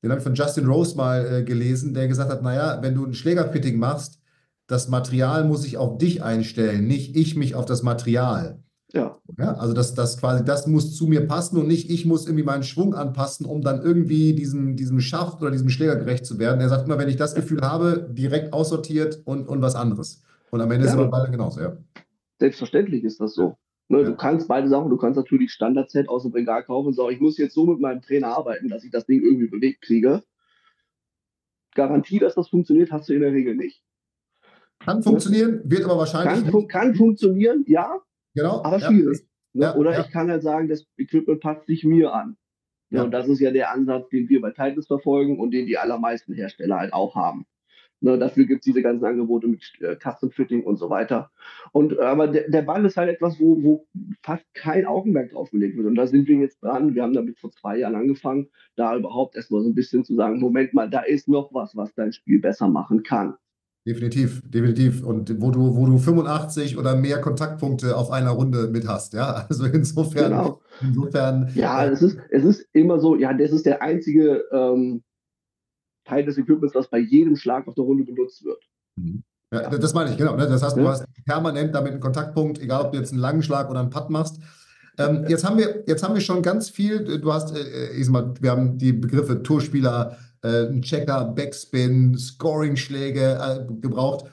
[0.03, 3.05] den habe ich von Justin Rose mal äh, gelesen, der gesagt hat, naja, wenn du
[3.05, 4.19] ein Schlägerfitting machst,
[4.67, 8.61] das Material muss sich auf dich einstellen, nicht ich mich auf das Material.
[8.93, 9.17] Ja.
[9.39, 12.43] ja also das, das quasi, das muss zu mir passen und nicht ich muss irgendwie
[12.43, 16.61] meinen Schwung anpassen, um dann irgendwie diesem, diesem Schaft oder diesem Schläger gerecht zu werden.
[16.61, 20.23] Er sagt immer, wenn ich das Gefühl habe, direkt aussortiert und, und was anderes.
[20.51, 20.91] Und am Ende ja.
[20.91, 21.75] sind wir beide genauso, ja.
[22.39, 23.57] Selbstverständlich ist das so.
[23.89, 24.05] Ne, ja.
[24.05, 27.19] Du kannst beide Sachen, du kannst natürlich Standard-Set aus dem Regal kaufen und sagen, ich
[27.19, 30.23] muss jetzt so mit meinem Trainer arbeiten, dass ich das Ding irgendwie bewegt kriege.
[31.73, 33.81] Garantie, dass das funktioniert, hast du in der Regel nicht.
[34.79, 36.51] Kann funktionieren, wird aber wahrscheinlich.
[36.51, 37.99] Kann, kann funktionieren, ja.
[38.35, 38.63] Genau.
[38.63, 39.21] Aber schwierig.
[39.53, 39.65] Ne?
[39.65, 40.01] Ja, Oder ja.
[40.01, 42.37] ich kann halt sagen, das Equipment passt sich mir an.
[42.89, 43.03] Ja.
[43.03, 46.33] Und das ist ja der Ansatz, den wir bei Titles verfolgen und den die allermeisten
[46.33, 47.45] Hersteller halt auch haben.
[48.01, 51.31] Ne, dafür gibt es diese ganzen Angebote mit äh, Custom Fitting und so weiter.
[51.71, 53.87] Und aber der, der Ball ist halt etwas, wo, wo
[54.21, 55.87] fast kein Augenmerk drauf gelegt wird.
[55.87, 56.95] Und da sind wir jetzt dran.
[56.95, 60.41] Wir haben damit vor zwei Jahren angefangen, da überhaupt erstmal so ein bisschen zu sagen,
[60.41, 63.35] Moment mal, da ist noch was, was dein Spiel besser machen kann.
[63.85, 65.03] Definitiv, definitiv.
[65.03, 69.45] Und wo du, wo du 85 oder mehr Kontaktpunkte auf einer Runde mit hast, ja.
[69.49, 70.61] Also insofern, genau.
[70.81, 71.51] insofern.
[71.53, 75.03] Ja, äh, es ist, es ist immer so, ja, das ist der einzige ähm,
[76.05, 78.61] Teil des Equipments, was bei jedem Schlag auf der Runde benutzt wird.
[78.95, 79.23] Mhm.
[79.51, 79.69] Ja, ja.
[79.69, 80.35] Das meine ich, genau.
[80.35, 80.47] Ne?
[80.47, 83.69] Das heißt, du hast permanent damit einen Kontaktpunkt, egal ob du jetzt einen langen Schlag
[83.69, 84.39] oder einen Putt machst.
[84.97, 88.13] Ähm, jetzt, haben wir, jetzt haben wir schon ganz viel, du hast, äh, ich sag
[88.13, 94.25] mal, wir haben die Begriffe Tourspieler, äh, einen Checker, Backspin, Scoring-Schläge äh, gebraucht.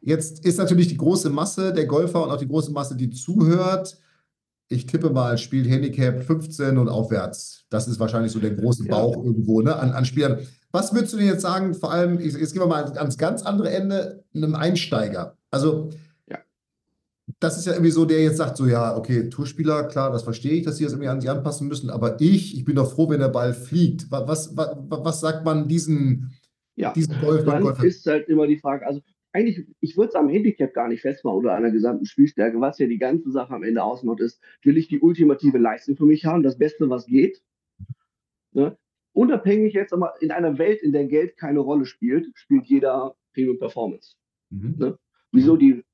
[0.00, 3.98] Jetzt ist natürlich die große Masse der Golfer und auch die große Masse, die zuhört.
[4.68, 7.64] Ich tippe mal, spielt Handicap 15 und aufwärts.
[7.70, 9.22] Das ist wahrscheinlich so der große Bauch ja.
[9.24, 10.38] irgendwo ne, an, an Spielern.
[10.70, 13.70] Was würdest du denn jetzt sagen, vor allem, jetzt gehen wir mal ans ganz andere
[13.70, 15.36] Ende, einem Einsteiger?
[15.50, 15.90] Also,
[17.40, 20.52] das ist ja irgendwie so, der jetzt sagt, so ja, okay, Tourspieler, klar, das verstehe
[20.52, 23.08] ich, dass sie das irgendwie an sich anpassen müssen, aber ich, ich bin doch froh,
[23.10, 24.10] wenn der Ball fliegt.
[24.10, 26.32] Was, was, was sagt man diesen,
[26.74, 27.44] ja, diesen Golf?
[27.44, 29.00] Dann Golf ist halt immer die Frage, also
[29.32, 32.86] eigentlich, ich würde es am Handicap gar nicht festmachen oder einer gesamten Spielstärke, was ja
[32.86, 36.42] die ganze Sache am Ende ausmacht, ist, will ich die ultimative Leistung für mich haben,
[36.42, 37.40] das Beste, was geht.
[38.52, 38.76] Ne?
[39.12, 43.58] Unabhängig jetzt aber in einer Welt, in der Geld keine Rolle spielt, spielt jeder Premium
[43.58, 44.16] Performance.
[44.50, 44.74] Mhm.
[44.78, 44.98] Ne?
[45.30, 45.84] Wieso die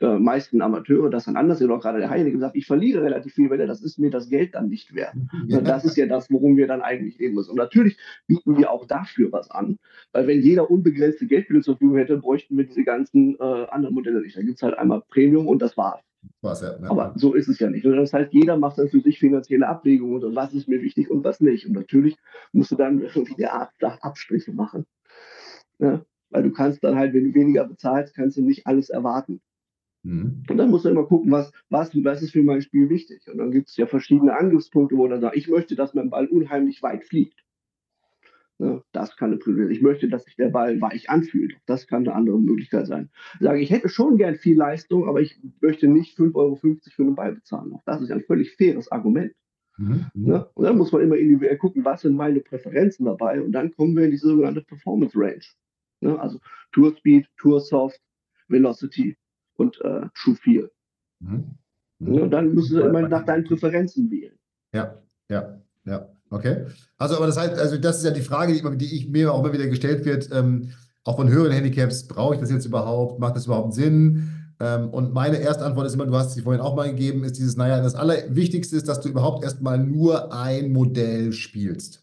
[0.00, 3.34] äh, meisten Amateure das dann anders sehen, auch gerade der Heilige gesagt, ich verliere relativ
[3.34, 5.14] viel, weil das ist mir das Geld dann nicht wert.
[5.46, 5.60] Ja.
[5.60, 7.50] Das ist ja das, worum wir dann eigentlich leben müssen.
[7.50, 9.78] Und natürlich bieten wir auch dafür was an,
[10.12, 14.22] weil wenn jeder unbegrenzte Geldmittel zur Verfügung hätte, bräuchten wir diese ganzen äh, anderen Modelle
[14.22, 14.36] nicht.
[14.36, 16.00] Da gibt es halt einmal Premium und das war's.
[16.40, 16.90] Was, ja, ja.
[16.90, 17.84] Aber so ist es ja nicht.
[17.84, 21.24] Das heißt, jeder macht dann für sich finanzielle Abwägungen und was ist mir wichtig und
[21.24, 21.66] was nicht.
[21.66, 22.16] Und natürlich
[22.52, 24.86] musst du dann irgendwie der Art Abstriche machen.
[25.78, 26.04] Ja?
[26.30, 29.40] Weil du kannst dann halt, wenn du weniger bezahlst, kannst du nicht alles erwarten.
[30.02, 30.42] Mhm.
[30.48, 33.22] Und dann muss man immer gucken, was, was, was ist für mein Spiel wichtig.
[33.28, 36.26] Und dann gibt es ja verschiedene Angriffspunkte, wo dann sagt, ich möchte, dass mein Ball
[36.26, 37.42] unheimlich weit fliegt.
[38.58, 39.70] Ne, das kann eine sein.
[39.70, 41.56] Ich möchte, dass sich der Ball weich anfühlt.
[41.66, 43.10] Das kann eine andere Möglichkeit sein.
[43.34, 47.02] Ich sage, ich hätte schon gern viel Leistung, aber ich möchte nicht 5,50 Euro für
[47.02, 47.72] einen Ball bezahlen.
[47.72, 49.32] Auch das ist ein völlig faires Argument.
[49.78, 50.06] Mhm.
[50.14, 50.48] Ne?
[50.54, 53.40] Und dann muss man immer individuell gucken, was sind meine Präferenzen dabei.
[53.40, 55.44] Und dann kommen wir in diese sogenannte Performance Range.
[56.00, 56.20] Ne?
[56.20, 56.38] Also
[56.72, 58.00] Tour Speed, Tour Soft,
[58.48, 59.16] Velocity
[59.62, 60.70] und äh, True Feel.
[61.20, 61.44] Mhm.
[61.98, 62.14] Mhm.
[62.14, 64.36] Und dann müssen sie immer nach deinen Präferenzen wählen.
[64.74, 66.08] Ja, ja, ja.
[66.30, 66.64] Okay.
[66.96, 69.40] Also, aber das heißt, also das ist ja die Frage, die, die ich mir auch
[69.40, 70.70] immer wieder gestellt wird, ähm,
[71.04, 73.20] auch von höheren Handicaps, brauche ich das jetzt überhaupt?
[73.20, 74.30] Macht das überhaupt Sinn?
[74.58, 77.36] Ähm, und meine erste Antwort ist immer, du hast sie vorhin auch mal gegeben, ist
[77.36, 82.01] dieses, naja, das Allerwichtigste ist, dass du überhaupt erstmal nur ein Modell spielst.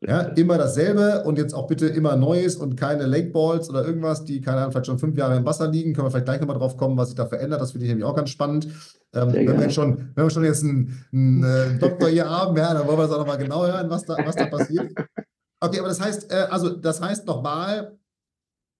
[0.00, 4.24] Ja, immer dasselbe und jetzt auch bitte immer Neues und keine Lake Balls oder irgendwas,
[4.24, 5.92] die, keine Ahnung, vielleicht schon fünf Jahre im Wasser liegen.
[5.92, 7.60] Können wir vielleicht gleich nochmal drauf kommen, was sich da verändert.
[7.60, 8.68] Das finde ich nämlich auch ganz spannend.
[9.12, 12.74] Ähm, wenn, wir schon, wenn wir schon jetzt einen, einen äh, Doktor hier haben, ja,
[12.74, 14.92] dann wollen wir es auch nochmal genau hören, was da, was da passiert.
[15.60, 17.98] Okay, aber das heißt, äh, also das heißt nochmal,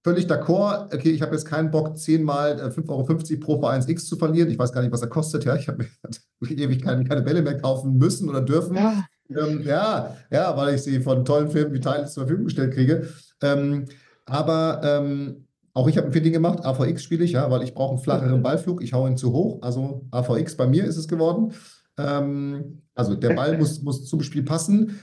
[0.05, 0.95] völlig d'accord.
[0.95, 4.51] Okay, ich habe jetzt keinen Bock, zehnmal äh, 5,50 Euro pro V1X zu verlieren.
[4.51, 5.45] Ich weiß gar nicht, was er kostet.
[5.45, 8.77] Ja, ich habe mir ewig keine, keine Bälle mehr kaufen müssen oder dürfen.
[8.77, 9.05] Ja.
[9.31, 13.09] Ähm, ja, ja, weil ich sie von tollen Filmen wie Teile zur Verfügung gestellt kriege.
[13.43, 13.87] Ähm,
[14.25, 16.65] aber ähm, auch ich habe ein Fitting gemacht.
[16.65, 18.83] AVX spiele ich, ja, weil ich brauche einen flacheren Ballflug.
[18.83, 19.63] Ich haue ihn zu hoch.
[19.63, 21.53] Also AVX bei mir ist es geworden.
[21.99, 24.99] Ähm, also der Ball muss, muss zum Spiel passen.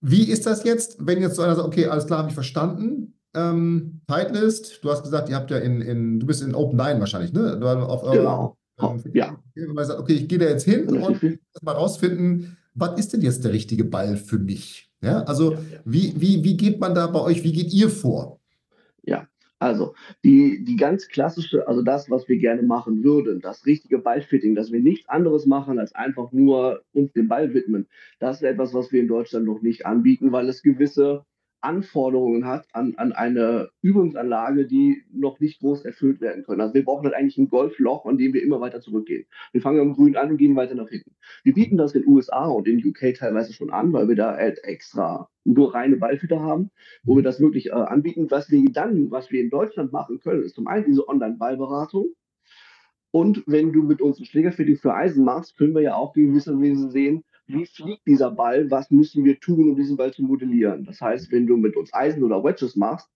[0.00, 3.14] Wie ist das jetzt, wenn jetzt so einer sagt, okay, alles klar, habe ich verstanden.
[3.34, 7.00] Ähm, Titleist, du hast gesagt, ihr habt ja in, in du bist in Open 9
[7.00, 7.58] wahrscheinlich, ne?
[7.58, 8.56] Du auf genau.
[8.80, 9.36] Ähm, ja.
[9.54, 13.22] Wenn man sagt, okay, ich gehe da jetzt hin und mal rausfinden, was ist denn
[13.22, 14.90] jetzt der richtige Ball für mich?
[15.02, 15.78] Ja, also ja, ja.
[15.84, 18.40] Wie, wie, wie geht man da bei euch, wie geht ihr vor?
[19.02, 19.26] Ja,
[19.58, 24.54] also die, die ganz klassische, also das, was wir gerne machen würden, das richtige Ballfitting,
[24.54, 28.74] dass wir nichts anderes machen, als einfach nur uns dem Ball widmen, das ist etwas,
[28.74, 31.24] was wir in Deutschland noch nicht anbieten, weil es gewisse
[31.62, 36.60] Anforderungen hat an, an eine Übungsanlage, die noch nicht groß erfüllt werden können.
[36.60, 39.26] Also wir brauchen halt eigentlich ein Golfloch, an dem wir immer weiter zurückgehen.
[39.52, 41.12] Wir fangen am Grün an und gehen weiter nach hinten.
[41.44, 44.36] Wir bieten das in den USA und in UK teilweise schon an, weil wir da
[44.36, 46.70] halt extra nur reine Ballfütter haben,
[47.04, 48.30] wo wir das wirklich äh, anbieten.
[48.30, 52.08] Was wir dann, was wir in Deutschland machen können, ist zum einen diese Online-Ballberatung.
[53.12, 56.90] Und wenn du mit uns ein Schlägerfitting für Eisen machst, können wir ja auch gewisserweise
[56.90, 60.84] sehen, wie fliegt dieser Ball, was müssen wir tun, um diesen Ball zu modellieren.
[60.84, 63.08] Das heißt, wenn du mit uns Eisen oder Wedges machst,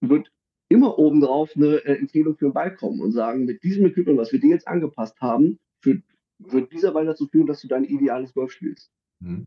[0.00, 0.32] wird
[0.68, 4.32] immer obendrauf eine äh, Empfehlung für den Ball kommen und sagen, mit diesem Equipment, was
[4.32, 6.00] wir dir jetzt angepasst haben, für,
[6.38, 8.92] wird dieser Ball dazu führen, dass du dein ideales Golf spielst.
[9.20, 9.46] Mhm.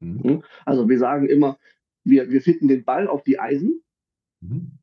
[0.00, 0.42] Mhm.
[0.64, 1.58] Also wir sagen immer,
[2.04, 3.82] wir, wir fitten den Ball auf die Eisen
[4.40, 4.78] mhm.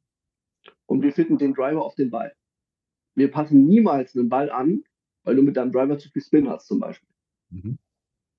[0.86, 2.34] und wir fitten den Driver auf den Ball.
[3.16, 4.84] Wir passen niemals einen Ball an,
[5.24, 7.10] weil du mit deinem Driver zu viel Spin hast zum Beispiel.
[7.50, 7.78] Mhm.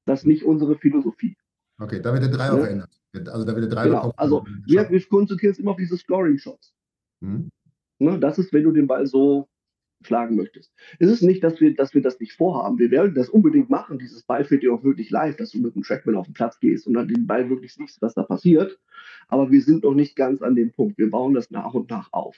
[0.07, 1.37] Das ist nicht unsere Philosophie.
[1.79, 2.61] Okay, da wird der Dreier ja?
[2.61, 2.91] verändert.
[3.29, 4.13] Also da wird der Dreier genau.
[4.17, 6.75] Also wir, wir konzentrieren uns immer auf diese Scoring-Shots.
[7.21, 7.51] Mhm.
[7.99, 9.49] Ne, das ist, wenn du den Ball so
[10.03, 10.73] schlagen möchtest.
[10.99, 12.79] Es ist nicht, dass wir, dass wir das nicht vorhaben.
[12.79, 16.17] Wir werden das unbedingt machen, dieses Ballfitting auch wirklich live, dass du mit dem Trackman
[16.17, 18.79] auf den Platz gehst und dann den Ball wirklich siehst, was da passiert.
[19.29, 20.99] Aber wir sind noch nicht ganz an dem Punkt.
[20.99, 22.37] Wir bauen das nach und nach auf.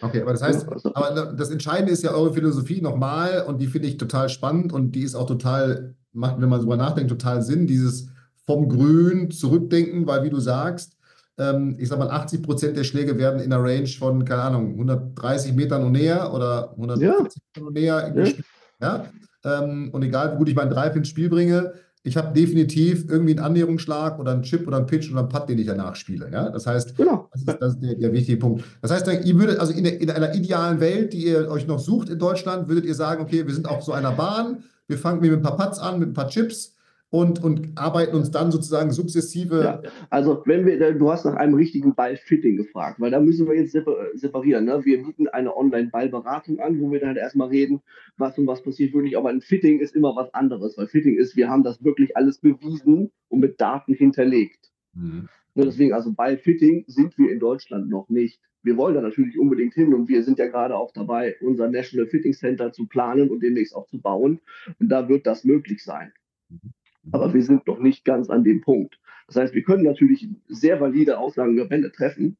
[0.00, 3.66] Okay, aber das heißt, also aber das Entscheidende ist ja eure Philosophie nochmal und die
[3.66, 7.42] finde ich total spannend und die ist auch total, macht, wenn man drüber nachdenkt, total
[7.42, 8.08] Sinn, dieses
[8.46, 10.96] vom Grün zurückdenken, weil wie du sagst,
[11.38, 14.72] ähm, ich sag mal, 80 Prozent der Schläge werden in einer Range von, keine Ahnung,
[14.72, 17.22] 130 Metern und näher oder 140 ja.
[17.22, 18.08] Metern und näher ja.
[18.10, 18.46] gespielt.
[18.80, 19.04] Ja?
[19.44, 21.72] Ähm, und egal, wie gut ich meinen Drive ins Spiel bringe,
[22.06, 25.48] ich habe definitiv irgendwie einen Annäherungsschlag oder einen Chip oder einen Pitch oder einen Putt,
[25.48, 26.30] den ich danach spiele.
[26.30, 26.50] Ja?
[26.50, 27.30] Das heißt, genau.
[27.32, 28.62] das ist, das ist der, der, wichtige Punkt.
[28.82, 31.78] Das heißt, ihr würdet also in, der, in, einer idealen Welt, die ihr euch noch
[31.78, 35.22] sucht in Deutschland, würdet ihr sagen, okay, wir sind auf so einer Bahn, wir fangen
[35.22, 36.73] mit ein paar Putts an, mit ein paar Chips,
[37.14, 39.62] und, und arbeiten uns dann sozusagen sukzessive.
[39.62, 43.54] Ja, also wenn wir, du hast nach einem richtigen Ballfitting gefragt, weil da müssen wir
[43.54, 43.70] jetzt
[44.14, 44.64] separieren.
[44.64, 44.84] Ne?
[44.84, 47.82] Wir bieten eine Online-Ballberatung an, wo wir dann halt erstmal reden,
[48.16, 49.16] was und was passiert wirklich.
[49.16, 52.38] Aber ein Fitting ist immer was anderes, weil Fitting ist, wir haben das wirklich alles
[52.38, 54.72] bewiesen und mit Daten hinterlegt.
[54.94, 55.28] Mhm.
[55.54, 58.40] Ne, deswegen, also Ballfitting sind wir in Deutschland noch nicht.
[58.64, 62.08] Wir wollen da natürlich unbedingt hin und wir sind ja gerade auch dabei, unser National
[62.08, 64.40] Fitting Center zu planen und demnächst auch zu bauen.
[64.80, 66.12] Und da wird das möglich sein.
[66.48, 66.72] Mhm.
[67.12, 68.98] Aber wir sind noch nicht ganz an dem Punkt.
[69.26, 72.36] Das heißt, wir können natürlich sehr valide Aussagen über Bälle treffen.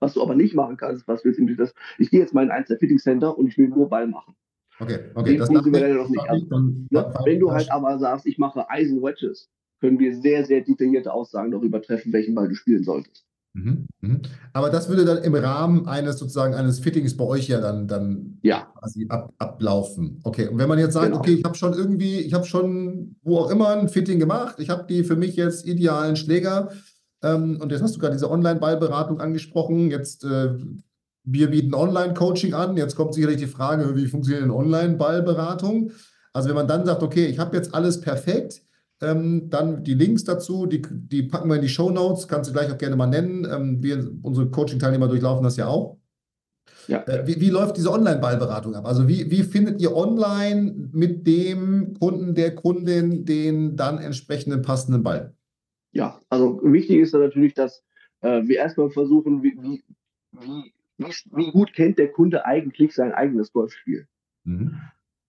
[0.00, 2.50] Was du aber nicht machen kannst, was wir sind, das, ich gehe jetzt mal in
[2.50, 4.34] ein Fitting Center und ich will nur Ball machen.
[4.80, 5.36] Okay, okay.
[5.36, 6.50] das sind wir leider noch nicht.
[6.90, 7.14] Ne?
[7.24, 9.48] Wenn du halt aber sagst, ich mache Eisen Wedges,
[9.80, 13.24] können wir sehr, sehr detaillierte Aussagen darüber treffen, welchen Ball du spielen solltest.
[13.54, 14.22] Mhm, mhm.
[14.52, 18.38] Aber das würde dann im Rahmen eines sozusagen eines Fittings bei euch ja dann, dann
[18.42, 18.66] ja.
[18.80, 20.20] quasi ab, ablaufen.
[20.24, 21.18] Okay, und wenn man jetzt sagt, genau.
[21.18, 24.70] okay, ich habe schon irgendwie, ich habe schon wo auch immer ein Fitting gemacht, ich
[24.70, 26.72] habe die für mich jetzt idealen Schläger
[27.22, 30.54] ähm, und jetzt hast du gerade diese Online-Ballberatung angesprochen, jetzt äh,
[31.22, 35.92] wir bieten Online-Coaching an, jetzt kommt sicherlich die Frage, wie funktioniert eine Online-Ballberatung?
[36.32, 38.62] Also wenn man dann sagt, okay, ich habe jetzt alles perfekt,
[39.04, 42.54] ähm, dann die Links dazu, die, die packen wir in die Show Notes, kannst du
[42.54, 43.46] gleich auch gerne mal nennen.
[43.50, 45.98] Ähm, wir, unsere Coaching-Teilnehmer durchlaufen das ja auch.
[46.88, 47.02] Ja.
[47.06, 48.86] Äh, wie, wie, läuft diese Online-Ballberatung ab?
[48.86, 55.02] Also wie, wie findet ihr online mit dem Kunden, der Kundin den dann entsprechenden passenden
[55.02, 55.34] Ball?
[55.92, 57.82] Ja, also wichtig ist natürlich, dass
[58.20, 59.84] äh, wir erstmal versuchen, wie, wie,
[60.32, 60.72] wie,
[61.32, 64.06] wie, gut kennt der Kunde eigentlich sein eigenes Golfspiel.
[64.44, 64.76] Mhm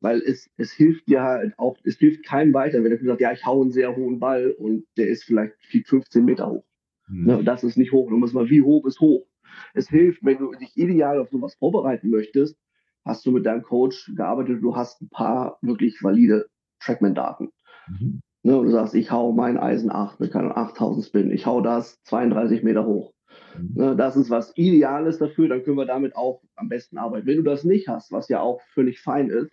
[0.06, 3.32] weil es, es hilft dir halt auch, es hilft keinem weiter, wenn er sagt, ja,
[3.32, 6.64] ich hau einen sehr hohen Ball und der ist vielleicht 15 Meter hoch.
[7.08, 7.26] Mhm.
[7.26, 8.08] Ne, das ist nicht hoch.
[8.12, 9.26] Du musst mal, wie hoch ist hoch?
[9.74, 12.56] Es hilft, wenn du dich ideal auf sowas vorbereiten möchtest,
[13.04, 16.46] hast du mit deinem Coach gearbeitet, du hast ein paar wirklich valide
[16.82, 17.50] Trackman-Daten.
[17.88, 18.22] Mhm.
[18.44, 22.00] Ne, und du sagst, ich hau mein Eisen 8 mit 8000 Spin, ich hau das
[22.04, 23.12] 32 Meter hoch.
[23.58, 23.72] Mhm.
[23.74, 27.26] Ne, das ist was Ideales dafür, dann können wir damit auch am besten arbeiten.
[27.26, 29.52] Wenn du das nicht hast, was ja auch völlig fein ist,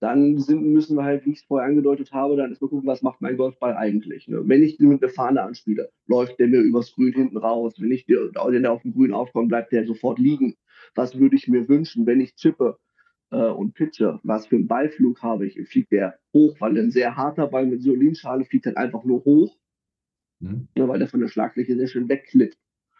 [0.00, 3.02] dann sind, müssen wir halt, wie ich es vorher angedeutet habe, dann erstmal gucken, was
[3.02, 4.26] macht mein Golfball eigentlich.
[4.28, 4.40] Ne?
[4.46, 7.74] Wenn ich den mit der Fahne anspiele, läuft der mir übers Grün hinten raus.
[7.78, 10.56] Wenn ich den, der auf dem Grün aufkommt, bleibt der sofort liegen.
[10.94, 12.78] Was würde ich mir wünschen, wenn ich chippe
[13.30, 14.18] äh, und pitche?
[14.22, 15.68] Was für einen Ballflug habe ich?
[15.68, 19.54] Fliegt der hoch, weil ein sehr harter Ball mit Solinschale fliegt dann einfach nur hoch,
[20.38, 20.68] mhm.
[20.74, 22.56] ne, weil der von der Schlagfläche sehr schön wegklippt.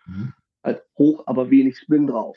[0.06, 0.34] Mhm.
[0.62, 2.36] Halt hoch, aber wenig Spin drauf.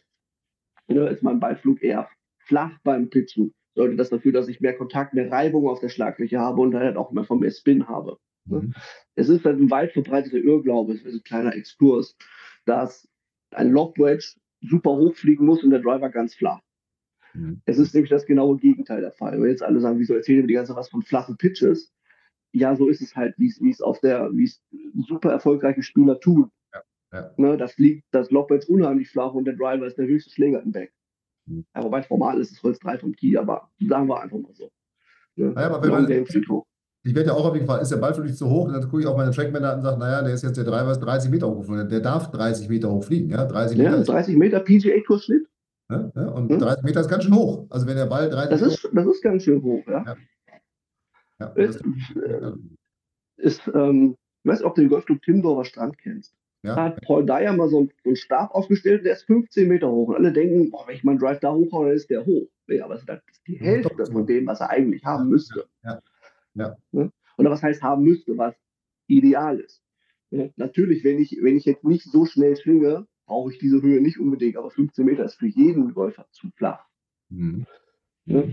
[0.87, 5.13] Ne, ist mein Ballflug eher flach beim Pitchen sorgt das dafür, dass ich mehr Kontakt,
[5.13, 8.17] mehr Reibung auf der Schlagfläche habe und dann halt auch mehr von mehr Spin habe.
[8.45, 8.61] Ne?
[8.61, 8.73] Mhm.
[9.15, 12.15] Es ist halt ein weit verbreiteter Irrglaube, es ist ein kleiner Exkurs,
[12.65, 13.07] dass
[13.51, 16.61] ein Lockwedge super hoch fliegen muss und der Driver ganz flach.
[17.33, 17.61] Mhm.
[17.65, 19.41] Es ist nämlich das genaue Gegenteil der Fall.
[19.41, 21.93] Wenn jetzt alle sagen, wieso erzählen wir die ganze was von flachen Pitches?
[22.53, 24.61] ja, so ist es halt, wie es auf der, wie es
[25.07, 26.51] super erfolgreiche Spieler tun.
[26.73, 27.33] Ja, ja.
[27.37, 30.71] Ne, das liegt, das wird unheimlich flach und der Driver ist der höchste Schläger im
[30.71, 30.93] Back.
[31.45, 34.71] Ja, wobei formal ist es Holz 3 vom Tee, aber sagen wir einfach mal so.
[35.35, 35.51] Ne?
[35.51, 36.25] Naja, aber wenn man,
[37.05, 38.65] ich werde ja auch auf jeden Fall, ist der Ball für dich zu hoch?
[38.65, 40.63] Und dann gucke ich auf meine Trackmänner an und sage, naja, der ist jetzt der
[40.63, 41.65] Driver ist 30 Meter hoch.
[41.67, 43.29] Der darf 30 Meter hoch fliegen.
[43.29, 45.47] Ja, 30 Meter, ja, 30 Meter PGA-Tour-Schnitt.
[45.89, 46.59] Ja, ja, und hm?
[46.59, 47.67] 30 Meter ist ganz schön hoch.
[47.69, 50.05] Also wenn der Ball 30 das ist, das ist ganz schön hoch, ja.
[50.05, 50.15] ja.
[51.41, 51.81] ja ist,
[52.15, 52.51] äh,
[53.35, 56.33] ist ähm, ich weiß nicht, ob du den Golfclub Timdorfer Strand kennst.
[56.63, 56.75] Ja.
[56.75, 59.91] Da hat Paul Dyer mal so einen, so einen Stab aufgestellt, der ist 15 Meter
[59.91, 60.07] hoch.
[60.09, 62.47] Und alle denken, boah, wenn ich meinen Drive da hochhaue, dann ist der hoch.
[62.67, 65.65] Nee, aber das ist die Hälfte von dem, was er eigentlich haben müsste.
[65.83, 66.01] Ja.
[66.55, 66.77] Ja.
[66.91, 67.11] Ne?
[67.37, 68.55] Oder was heißt haben müsste, was
[69.07, 69.81] ideal ist.
[70.55, 74.19] Natürlich, wenn ich, wenn ich jetzt nicht so schnell schwinge, brauche ich diese Höhe nicht
[74.19, 76.85] unbedingt, aber 15 Meter ist für jeden Golfer zu flach.
[77.29, 77.65] Mhm.
[78.25, 78.43] Ja?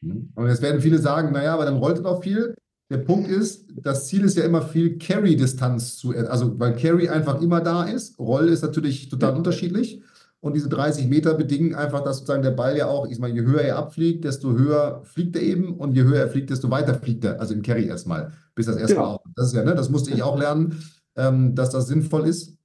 [0.00, 0.32] Mhm.
[0.34, 2.56] Und jetzt werden viele sagen, naja, aber dann rollt er noch viel.
[2.90, 7.40] Der Punkt ist, das Ziel ist ja immer viel Carry-Distanz zu, also weil Carry einfach
[7.42, 8.18] immer da ist.
[8.18, 9.36] Roll ist natürlich total ja.
[9.36, 10.02] unterschiedlich.
[10.38, 13.42] Und diese 30 Meter bedingen einfach, dass sozusagen der Ball ja auch, ich meine, je
[13.42, 16.94] höher er abfliegt, desto höher fliegt er eben und je höher er fliegt, desto weiter
[16.94, 17.40] fliegt er.
[17.40, 19.10] Also im Carry erstmal, bis das erstmal ja.
[19.10, 19.24] auch.
[19.34, 20.80] Das ist ja, ne, das musste ich auch lernen,
[21.16, 22.56] ähm, dass das sinnvoll ist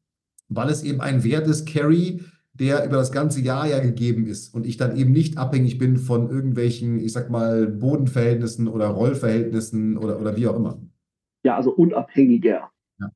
[0.51, 4.53] weil es eben ein Wert ist, Carry, der über das ganze Jahr ja gegeben ist
[4.53, 9.97] und ich dann eben nicht abhängig bin von irgendwelchen, ich sag mal, Bodenverhältnissen oder Rollverhältnissen
[9.97, 10.81] oder, oder wie auch immer.
[11.43, 12.69] Ja, also unabhängiger.
[12.99, 13.11] Ja.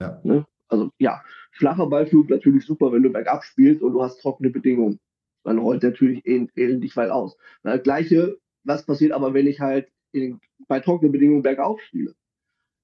[0.00, 0.20] ja.
[0.22, 0.46] Ne?
[0.68, 1.22] Also ja,
[1.52, 5.00] flacher Ballflug natürlich super, wenn du bergab spielst und du hast trockene Bedingungen.
[5.44, 7.36] Dann rollt natürlich ähnlich weit aus.
[7.62, 12.14] Das Gleiche, was passiert aber, wenn ich halt in, bei trockenen Bedingungen bergauf spiele?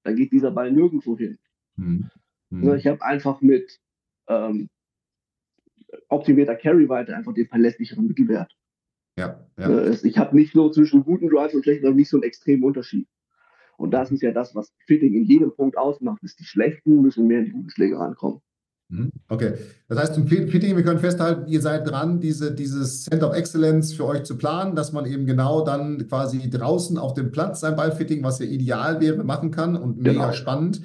[0.03, 1.37] Dann geht dieser Ball nirgendwo hin.
[1.75, 2.09] Hm.
[2.51, 2.75] Hm.
[2.75, 3.79] Ich habe einfach mit
[4.27, 4.69] ähm,
[6.09, 8.51] optimierter Carry-Weite einfach den verlässlicheren Mittelwert.
[9.17, 9.69] Ja, ja.
[9.69, 13.07] Äh, ich habe nicht so zwischen guten Drives und schlechten, nicht so einen extremen Unterschied.
[13.77, 17.27] Und das ist ja das, was Fitting in jedem Punkt ausmacht, ist die schlechten müssen
[17.27, 18.41] mehr in die guten Schläge rankommen.
[18.89, 19.11] Mhm.
[19.27, 19.53] Okay,
[19.87, 23.93] das heißt zum Fitting, wir können festhalten, ihr seid dran, diese, dieses Center of Excellence
[23.93, 27.75] für euch zu planen, dass man eben genau dann quasi draußen auf dem Platz sein
[27.75, 30.31] Ballfitting, was ja ideal wäre, machen kann und mega genau.
[30.33, 30.81] spannend.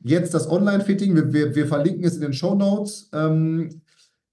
[0.00, 3.10] Jetzt das Online-Fitting, wir, wir, wir, verlinken es in den Show Notes.
[3.12, 3.82] Ähm,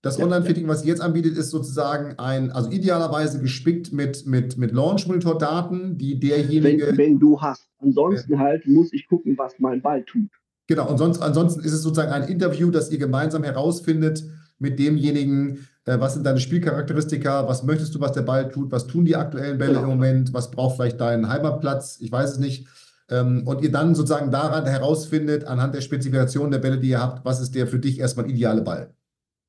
[0.05, 4.55] das ja, Online-Fitting, was ihr jetzt anbietet, ist sozusagen ein, also idealerweise gespickt mit, mit,
[4.55, 6.89] mit Launch-Monitor-Daten, die derjenige.
[6.89, 7.67] Wenn, wenn, du hast.
[7.79, 8.39] Ansonsten ja.
[8.39, 10.29] halt muss ich gucken, was mein Ball tut.
[10.67, 14.23] Genau, und sonst, ansonsten ist es sozusagen ein Interview, das ihr gemeinsam herausfindet
[14.59, 18.85] mit demjenigen, äh, was sind deine Spielcharakteristika, was möchtest du, was der Ball tut, was
[18.85, 19.85] tun die aktuellen Bälle genau.
[19.85, 22.67] im Moment, was braucht vielleicht dein Heimatplatz, ich weiß es nicht.
[23.09, 27.25] Ähm, und ihr dann sozusagen daran herausfindet, anhand der Spezifikation der Bälle, die ihr habt,
[27.25, 28.93] was ist der für dich erstmal ideale Ball?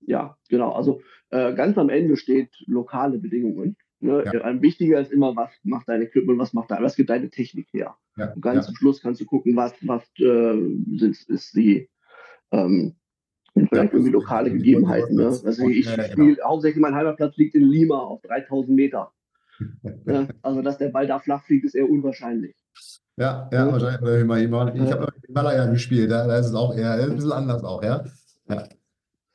[0.07, 0.73] Ja, genau.
[0.73, 3.77] Also äh, ganz am Ende steht lokale Bedingungen.
[4.01, 4.25] Ne?
[4.25, 4.43] Ja.
[4.43, 7.69] Ein wichtiger ist immer, was macht dein Equipment, was macht dein, was gibt deine Technik
[7.73, 7.97] her.
[8.17, 8.33] Ja.
[8.33, 8.63] Und ganz ja.
[8.63, 11.89] zum Schluss kannst du gucken, was, was äh, sind, ist die
[12.53, 12.95] ähm,
[13.55, 15.17] vielleicht irgendwie lokale Gegebenheiten.
[15.17, 15.27] Ne?
[15.27, 16.49] Also ich spiele genau.
[16.49, 19.13] hauptsächlich mein Heimatplatz liegt in Lima auf 3000 Meter.
[20.05, 20.29] ne?
[20.43, 22.55] Also dass der Ball da flach fliegt, ist eher unwahrscheinlich.
[23.17, 24.83] Ja, ja, wahrscheinlich.
[24.83, 28.05] Ich habe Himalaya gespielt, ja, da ist es auch eher ein bisschen anders auch, ja.
[28.51, 28.69] ja.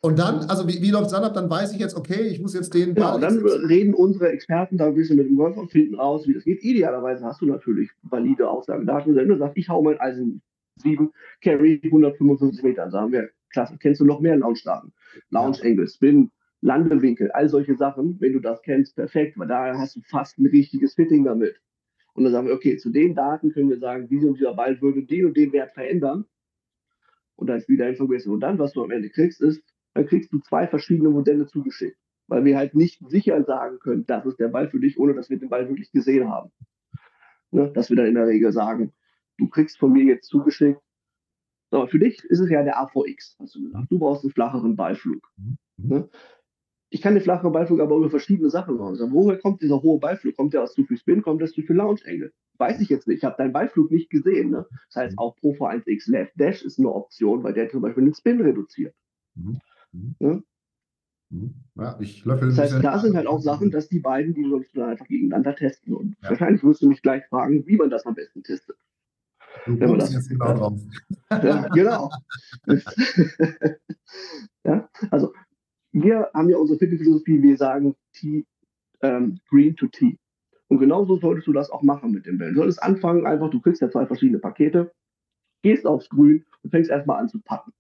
[0.04, 1.36] Und dann, also wie, wie läuft es dann ab?
[1.36, 2.96] Dann weiß ich jetzt, okay, ich muss jetzt den.
[2.96, 6.34] Genau, dann reden unsere Experten da ein bisschen mit dem Golf und finden raus, wie
[6.34, 6.64] das geht.
[6.64, 8.88] Idealerweise hast du natürlich valide Aussagen.
[8.88, 10.42] Da hast du, wenn du sagst, ich hau mein Eisen
[10.78, 11.12] 7,
[11.42, 14.92] Carry 155 Meter, sagen wir, klasse, kennst du noch mehr Launch-Daten?
[15.30, 20.02] Launch-Angle, Spin, Landewinkel, all solche Sachen, wenn du das kennst, perfekt, weil da hast du
[20.02, 21.62] fast ein richtiges Fitting damit.
[22.14, 24.82] Und dann sagen wir, okay, zu den Daten können wir sagen, dieser und dieser Ball
[24.82, 26.26] würde den und den Wert verändern.
[27.36, 28.36] Und dann ist wieder Information.
[28.36, 31.98] Und dann, was du am Ende kriegst, ist, dann kriegst du zwei verschiedene Modelle zugeschickt.
[32.28, 35.30] Weil wir halt nicht sicher sagen können, das ist der Ball für dich, ohne dass
[35.30, 36.52] wir den Ball wirklich gesehen haben.
[37.52, 37.72] Ne?
[37.74, 38.94] Dass wir dann in der Regel sagen,
[39.38, 40.82] du kriegst von mir jetzt zugeschickt.
[41.72, 43.92] Aber für dich ist es ja der AVX, hast du gesagt.
[43.92, 45.30] Du brauchst einen flacheren Ballflug.
[45.38, 45.58] Mhm.
[45.78, 46.10] Ne?
[46.94, 48.90] ich kann den flachen Beiflug aber über verschiedene Sachen machen.
[48.90, 50.36] Also, woher kommt dieser hohe Beiflug?
[50.36, 51.22] Kommt der aus zu viel Spin?
[51.22, 52.34] Kommt das zu viel Launch Angle?
[52.58, 53.20] Weiß ich jetzt nicht.
[53.20, 54.52] Ich habe deinen Beiflug nicht gesehen.
[54.52, 54.68] Ne?
[54.90, 58.14] Das heißt, auch Pro V1X Left Dash ist eine Option, weil der zum Beispiel den
[58.14, 58.94] Spin reduziert.
[59.36, 59.60] Mhm.
[60.20, 60.42] Ja?
[61.32, 61.54] Mhm.
[61.76, 64.76] Ja, ich löffel das heißt, da sind halt auch Sachen, dass die beiden, die sollst
[64.76, 65.94] du dann einfach gegeneinander testen.
[65.94, 66.30] Und ja.
[66.30, 68.78] wahrscheinlich wirst du mich gleich fragen, wie man das am besten testet.
[69.66, 70.80] Du Wenn kommst jetzt genau drauf.
[71.32, 72.10] Ja, genau.
[74.66, 75.34] ja, also
[75.94, 78.46] wir haben ja unsere Fitnessphilosophie, wir sagen T,
[79.02, 80.18] ähm, Green to T.
[80.68, 82.54] Und genauso solltest du das auch machen mit dem Bällen.
[82.54, 84.92] Du solltest anfangen, einfach, du kriegst ja zwei verschiedene Pakete,
[85.62, 87.72] gehst aufs Grün und fängst erstmal an zu packen.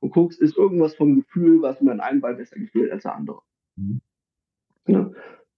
[0.00, 3.14] Und guckst, ist irgendwas vom Gefühl, was mir an einem Ball besser gefällt als der
[3.14, 3.42] andere.
[3.76, 4.00] Mhm.
[4.86, 5.10] Ja,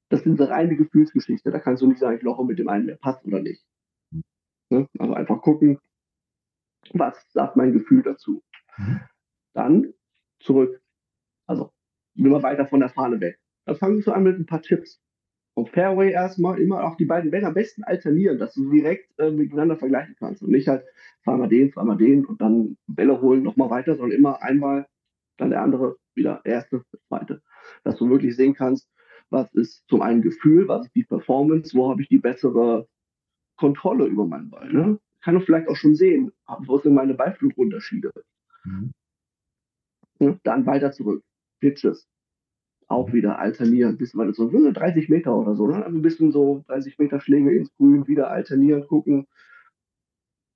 [0.08, 1.50] das ist eine reine Gefühlsgeschichte.
[1.50, 3.64] Da kannst du nicht sagen, ich loche mit dem einen, der passt oder nicht.
[4.70, 4.88] Ne?
[4.98, 5.78] Also einfach gucken,
[6.92, 8.42] was sagt mein Gefühl dazu.
[8.76, 9.00] Mhm.
[9.52, 9.94] Dann
[10.40, 10.82] zurück.
[11.46, 11.72] Also
[12.14, 13.38] immer weiter von der Fahne weg.
[13.66, 15.00] Dann fangst du an mit ein paar Tipps.
[15.54, 19.30] Vom Fairway erstmal immer auch die beiden Bälle am besten alternieren, dass du direkt äh,
[19.30, 20.84] miteinander vergleichen kannst und nicht halt
[21.24, 24.86] zweimal den, zweimal den und dann Bälle holen, nochmal weiter, sondern immer einmal,
[25.36, 27.42] dann der andere, wieder erste, zweite.
[27.84, 28.88] Dass du wirklich sehen kannst,
[29.30, 32.86] was ist zum einen Gefühl, was ist die Performance, wo habe ich die bessere
[33.56, 34.72] Kontrolle über meinen Ball.
[34.72, 34.98] Ne?
[35.22, 38.10] Kann du vielleicht auch schon sehen, wo sind meine Beiflugunterschiede.
[38.64, 38.92] Mhm.
[40.18, 41.22] Ja, dann weiter zurück.
[41.60, 42.06] Pitches.
[42.90, 43.12] Auch mhm.
[43.12, 44.52] wieder alternieren, bisschen weiter zurück.
[44.74, 45.68] 30 Meter oder so.
[45.68, 45.84] Ne?
[45.84, 49.28] Also ein bisschen so 30 Meter Schläge ins Grün, wieder alternieren, gucken,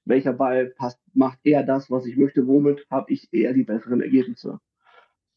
[0.04, 4.00] welcher Ball passt, macht eher das, was ich möchte, womit habe ich eher die besseren
[4.00, 4.58] Ergebnisse.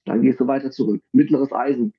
[0.06, 1.02] Dann gehst du weiter zurück.
[1.12, 1.94] Mittleres Eisen.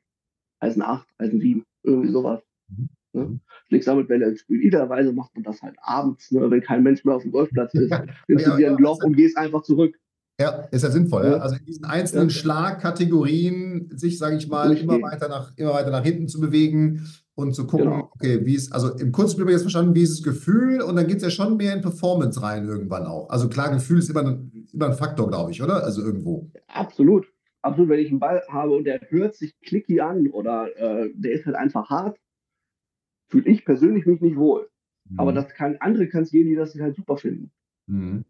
[0.58, 2.42] Eisen 8, Eisen 7, irgendwie sowas.
[2.68, 2.88] Mhm.
[3.12, 3.22] Ne?
[3.22, 3.40] Mhm.
[3.68, 4.62] Schlägst damit Bälle ins Spiel.
[4.62, 7.92] Idealerweise macht man das halt abends, ne, wenn kein Mensch mehr auf dem Golfplatz ist.
[8.28, 9.96] Nimmst du dir ein Loch und gehst einfach zurück.
[10.40, 11.24] Ja, ist ja sinnvoll.
[11.24, 11.37] Ja.
[11.38, 12.35] Also in diesen einzelnen ja.
[12.35, 17.55] Schlagkategorien sich, sage ich mal, immer weiter, nach, immer weiter nach hinten zu bewegen und
[17.55, 18.11] zu gucken, genau.
[18.14, 20.96] okay, wie ist, also im Kurzspiel habe ich jetzt verstanden, wie ist das Gefühl und
[20.96, 23.31] dann geht es ja schon mehr in Performance rein irgendwann auch.
[23.31, 25.83] Also klar, Gefühl ist immer ein, immer ein Faktor, glaube ich, oder?
[25.83, 26.51] Also irgendwo.
[26.68, 27.27] Absolut
[27.62, 31.33] absolut, wenn ich einen Ball habe und der hört sich clicky an oder äh, der
[31.33, 32.18] ist halt einfach hart,
[33.29, 34.68] fühle ich persönlich mich nicht wohl.
[35.09, 35.20] Mhm.
[35.20, 37.51] Aber das kann, andere kann es gehen, die das halt super finden.
[37.87, 38.24] Mhm.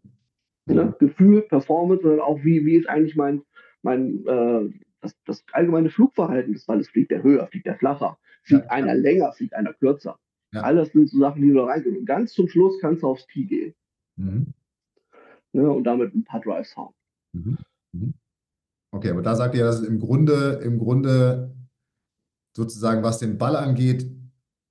[0.69, 0.95] Ne?
[0.99, 3.41] Gefühl, Performance und auch wie, wie ist eigentlich mein,
[3.81, 4.69] mein äh,
[5.01, 6.89] das, das allgemeine Flugverhalten des Balles.
[6.89, 8.71] Fliegt der höher, fliegt der flacher, fliegt ja.
[8.71, 10.17] einer länger, fliegt einer kürzer.
[10.53, 10.61] Ja.
[10.61, 11.97] Alles sind so Sachen, die du da reingehen.
[11.97, 13.75] Und ganz zum Schluss kannst du aufs Tee gehen.
[14.15, 14.53] Mhm.
[15.53, 15.69] Ne?
[15.69, 16.93] Und damit ein paar Drives hauen.
[17.33, 17.57] Mhm.
[17.93, 18.13] mhm.
[18.91, 21.55] Okay, aber da sagt ihr, dass im Grunde, im Grunde
[22.55, 24.09] sozusagen, was den Ball angeht,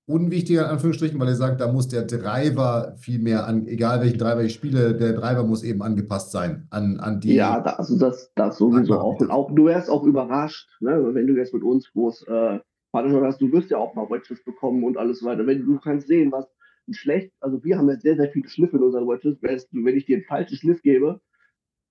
[0.08, 4.18] unwichtiger in Anführungsstrichen, weil ihr sagt, da muss der Driver viel mehr an, egal welchen
[4.18, 7.34] Driver ich spiele, der Driver muss eben angepasst sein an, an die.
[7.34, 9.20] Ja, da, also das, das sowieso auch.
[9.20, 9.54] Und auch.
[9.54, 12.58] Du wärst auch überrascht, ne, wenn du jetzt mit uns groß äh,
[12.94, 15.46] hast, du wirst ja auch mal Wedges bekommen und alles weiter.
[15.46, 16.46] Wenn du kannst sehen, was
[16.90, 20.16] schlecht, also wir haben jetzt sehr, sehr viele Schliffe in unseren Wedges, wenn ich dir
[20.16, 21.20] einen falschen Schliff gebe,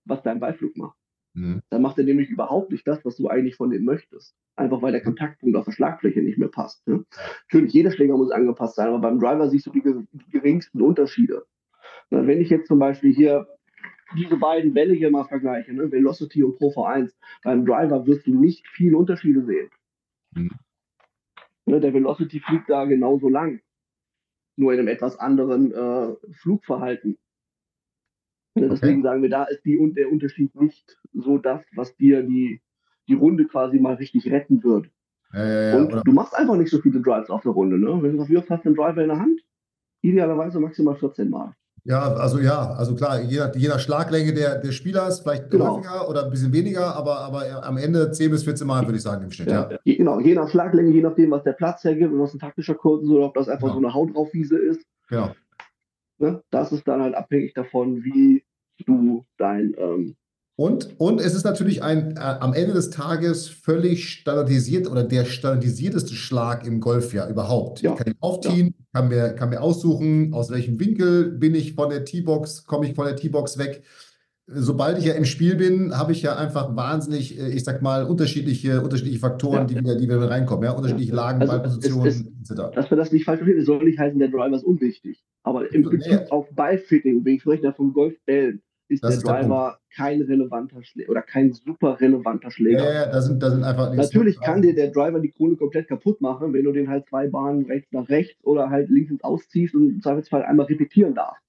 [0.06, 0.97] was dein Beiflug macht.
[1.38, 1.62] Mhm.
[1.69, 4.36] Dann macht er nämlich überhaupt nicht das, was du eigentlich von ihm möchtest.
[4.56, 6.86] Einfach weil der Kontaktpunkt auf der Schlagfläche nicht mehr passt.
[6.88, 7.06] Ne?
[7.43, 11.45] Natürlich, jeder Schläger muss angepasst sein, aber beim Driver siehst du die, die geringsten Unterschiede.
[12.10, 13.47] Na, wenn ich jetzt zum Beispiel hier
[14.17, 15.91] diese beiden Bälle hier mal vergleiche, ne?
[15.91, 19.69] Velocity und Pro V1, beim Driver wirst du nicht viele Unterschiede sehen.
[20.34, 20.52] Mhm.
[21.67, 23.60] Ne, der Velocity fliegt da genauso lang,
[24.56, 27.19] nur in einem etwas anderen äh, Flugverhalten.
[28.58, 32.62] Deswegen sagen wir, da ist die, der Unterschied nicht so das, was dir die,
[33.08, 34.89] die Runde quasi mal richtig retten wird.
[35.34, 36.02] Äh, und oder?
[36.04, 37.78] du machst einfach nicht so viele Drives auf der Runde.
[37.78, 38.02] Ne?
[38.02, 39.41] Wenn du wie oft hast du einen Driver in der Hand?
[40.02, 41.54] Idealerweise maximal 14 Mal.
[41.84, 45.78] Ja, also ja, also klar, je nach, je nach Schlaglänge der, des Spielers, vielleicht genau.
[45.78, 49.04] häufiger oder ein bisschen weniger, aber, aber am Ende 10 bis 14 Mal, würde ich
[49.04, 49.50] sagen, im Schnitt.
[49.50, 49.78] Ja, ja.
[49.86, 53.04] Genau, je nach Schlaglänge, je nachdem, was der Platz hergibt, ob das ein taktischer Kurs
[53.04, 53.74] ist oder ob das einfach genau.
[53.74, 54.82] so eine Hautaufwiese ist.
[55.08, 55.32] Genau.
[56.17, 56.43] Ne?
[56.50, 58.43] Das ist dann halt abhängig davon, wie
[58.86, 59.74] du dein.
[59.78, 60.16] Ähm,
[60.60, 65.26] und, und es ist natürlich ein äh, am Ende des Tages völlig standardisiert oder der
[65.26, 67.84] standardisierteste Schlag im Golfjahr überhaupt.
[67.84, 67.92] Ja.
[67.92, 69.00] Ich kann ihn aufziehen, ja.
[69.00, 72.96] kann, mir, kann mir aussuchen, aus welchem Winkel bin ich von der T-Box, komme ich
[72.96, 73.84] von der T-Box weg.
[74.48, 78.06] Sobald ich ja im Spiel bin, habe ich ja einfach wahnsinnig, äh, ich sag mal,
[78.06, 79.66] unterschiedliche, unterschiedliche Faktoren, ja.
[79.66, 82.74] die, wieder, die wieder reinkommen, ja, unterschiedliche Lagen, also Ballpositionen, etc.
[82.74, 85.24] Dass wir das nicht falsch verstehen, soll nicht heißen, der Driver ist unwichtig.
[85.44, 89.28] Aber im Prinzip auf Ballfitting, wenn ich spreche da von Golfbällen, ist das der ist
[89.28, 92.84] Driver der kein relevanter Schläger oder kein super relevanter Schläger.
[92.84, 95.88] Ja, ja, da sind, da sind einfach Natürlich kann dir der Driver die Krone komplett
[95.88, 99.23] kaputt machen, wenn du den halt zwei Bahnen rechts nach rechts oder halt links ins
[99.23, 101.43] Ausziehst und im Zweifelsfall einmal repetieren darfst.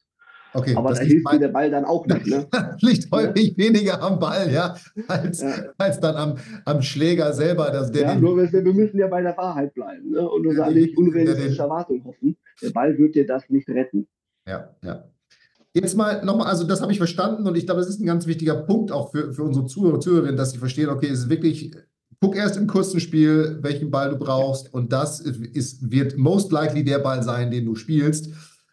[0.55, 2.27] Okay, aber da hilft dir der Ball dann auch nicht.
[2.27, 2.47] Ne?
[2.81, 3.59] liegt häufig ja.
[3.59, 4.75] weniger am Ball, ja,
[5.07, 5.51] als, ja.
[5.77, 7.71] als dann am, am Schläger selber.
[7.71, 10.27] Dass der ja, nur wir, wir müssen ja bei der Wahrheit bleiben ne?
[10.29, 12.37] und uns ja, nicht unrealistische Erwartungen hoffen.
[12.63, 14.09] Der Ball wird dir das nicht retten.
[14.47, 15.05] Ja, ja.
[15.81, 18.27] Jetzt mal nochmal, also das habe ich verstanden und ich glaube, das ist ein ganz
[18.27, 21.29] wichtiger Punkt auch für, für unsere Zuhörer und Zuhörerinnen, dass sie verstehen, okay, es ist
[21.29, 21.73] wirklich,
[22.21, 26.83] guck erst im kurzen Spiel, welchen Ball du brauchst und das ist, wird most likely
[26.83, 28.31] der Ball sein, den du spielst.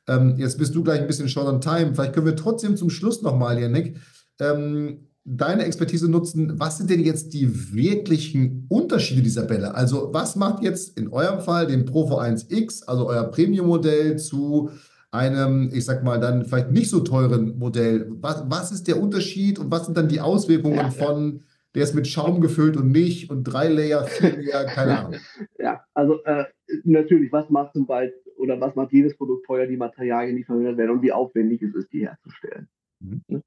[0.08, 1.94] Ähm, jetzt bist du gleich ein bisschen short on time.
[1.94, 3.98] Vielleicht können wir trotzdem zum Schluss nochmal, Janik,
[4.40, 6.60] ähm, deine Expertise nutzen.
[6.60, 9.76] Was sind denn jetzt die wirklichen Unterschiede dieser Bälle?
[9.76, 14.72] Also was macht jetzt in eurem Fall den Pro V1X, also euer Premium-Modell, zu
[15.16, 18.08] einem, ich sag mal, dann vielleicht nicht so teuren Modell.
[18.22, 21.44] Was, was ist der Unterschied und was sind dann die Auswirkungen ja, von,
[21.74, 25.16] der ist mit Schaum gefüllt und nicht und drei Layer, vier Layer, keine Ahnung.
[25.60, 26.46] Ja, also äh,
[26.84, 30.78] natürlich, was macht zum Beispiel oder was macht jedes Produkt teuer, die Materialien, die verwendet
[30.78, 32.68] werden und wie aufwendig es ist, die herzustellen.
[33.00, 33.22] Mhm.
[33.28, 33.42] Ne?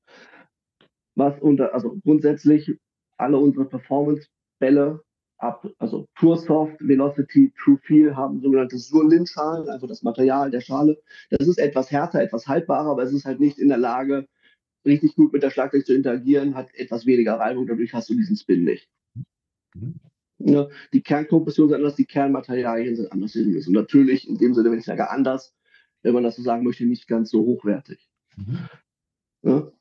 [1.14, 2.78] Was unter, also grundsätzlich
[3.16, 5.00] alle unsere Performance-Bälle
[5.38, 11.00] ab, also PureSoft, Velocity, TrueFeel haben sogenannte Surlin-Schalen, also das Material der Schale.
[11.30, 14.26] Das ist etwas härter, etwas haltbarer, aber es ist halt nicht in der Lage,
[14.84, 18.36] richtig gut mit der Schlagzeug zu interagieren, hat etwas weniger Reibung, dadurch hast du diesen
[18.36, 18.88] Spin nicht.
[19.74, 19.94] Mhm.
[20.40, 23.34] Ja, die Kernkompression ist anders, die Kernmaterialien sind anders.
[23.34, 25.52] Und natürlich, in dem Sinne, wenn ich sage anders,
[26.02, 28.08] wenn man das so sagen möchte, nicht ganz so hochwertig.
[28.36, 28.58] Mhm.
[29.42, 29.72] Ja.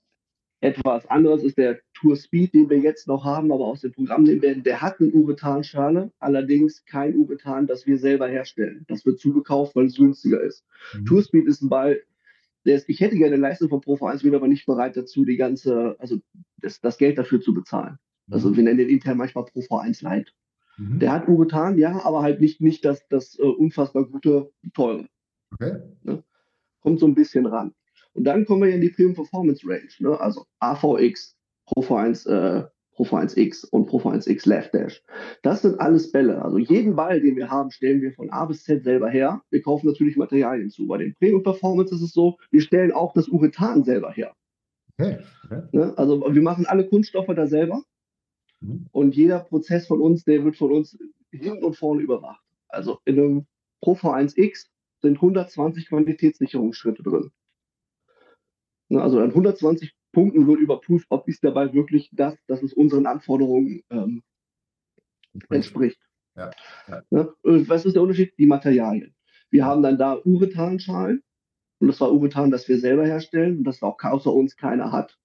[0.60, 4.24] Etwas anderes ist der Tour Speed, den wir jetzt noch haben, aber aus dem Programm
[4.24, 4.64] nehmen werden.
[4.64, 8.86] Der hat eine Urethan-Schale, allerdings kein Urethan, das wir selber herstellen.
[8.88, 10.64] Das wird zugekauft, weil es günstiger ist.
[10.94, 11.06] Mhm.
[11.06, 12.00] Tour Speed ist ein Ball,
[12.64, 15.38] ist, ich hätte gerne eine Leistung von Pro V1, bin aber nicht bereit dazu, die
[15.38, 16.20] ganze, also
[16.58, 17.98] das, das Geld dafür zu bezahlen.
[18.30, 18.58] Also mhm.
[18.58, 20.32] wir nennen den intern manchmal Pro V1 Lite.
[20.78, 21.00] Mhm.
[21.00, 25.08] Der hat Urethan, ja, aber halt nicht, nicht das, das uh, unfassbar gute, teure.
[25.54, 25.78] Okay.
[26.04, 26.24] Ne?
[26.82, 27.74] Kommt so ein bisschen ran.
[28.14, 30.20] Und dann kommen wir in die Premium Performance Range, ne?
[30.20, 31.37] also AVX,
[31.68, 35.04] Pro V1, äh, Pro V1X und Pro V1X Left Dash.
[35.44, 36.42] Das sind alles Bälle.
[36.42, 39.42] Also jeden Ball, den wir haben, stellen wir von A bis Z selber her.
[39.52, 40.88] Wir kaufen natürlich Materialien zu.
[40.88, 44.34] Bei den Premium Performance ist es so, wir stellen auch das Urethan selber her.
[44.98, 45.20] Okay.
[45.46, 45.62] okay.
[45.74, 45.94] Ne?
[45.96, 47.84] Also wir machen alle Kunststoffe da selber.
[48.62, 48.88] Mhm.
[48.92, 50.98] Und jeder Prozess von uns, der wird von uns
[51.32, 52.42] hinten und vorne überwacht.
[52.68, 53.48] Also in einem
[53.82, 54.70] Pro V1X
[55.02, 57.30] sind 120 Qualitätssicherungsschritte drin.
[58.90, 63.06] Ne, also an 120 Punkten wird überprüft, ob ist dabei wirklich das, dass es unseren
[63.06, 64.24] Anforderungen ähm,
[65.52, 66.00] entspricht.
[66.36, 66.50] Ja,
[66.88, 67.04] ja.
[67.12, 67.32] Ne?
[67.44, 68.34] Was ist der Unterschied?
[68.40, 69.14] Die Materialien.
[69.52, 71.22] Wir haben dann da Urethan-Schalen
[71.78, 75.20] und das war Urethan, das wir selber herstellen und das auch außer uns keiner hat,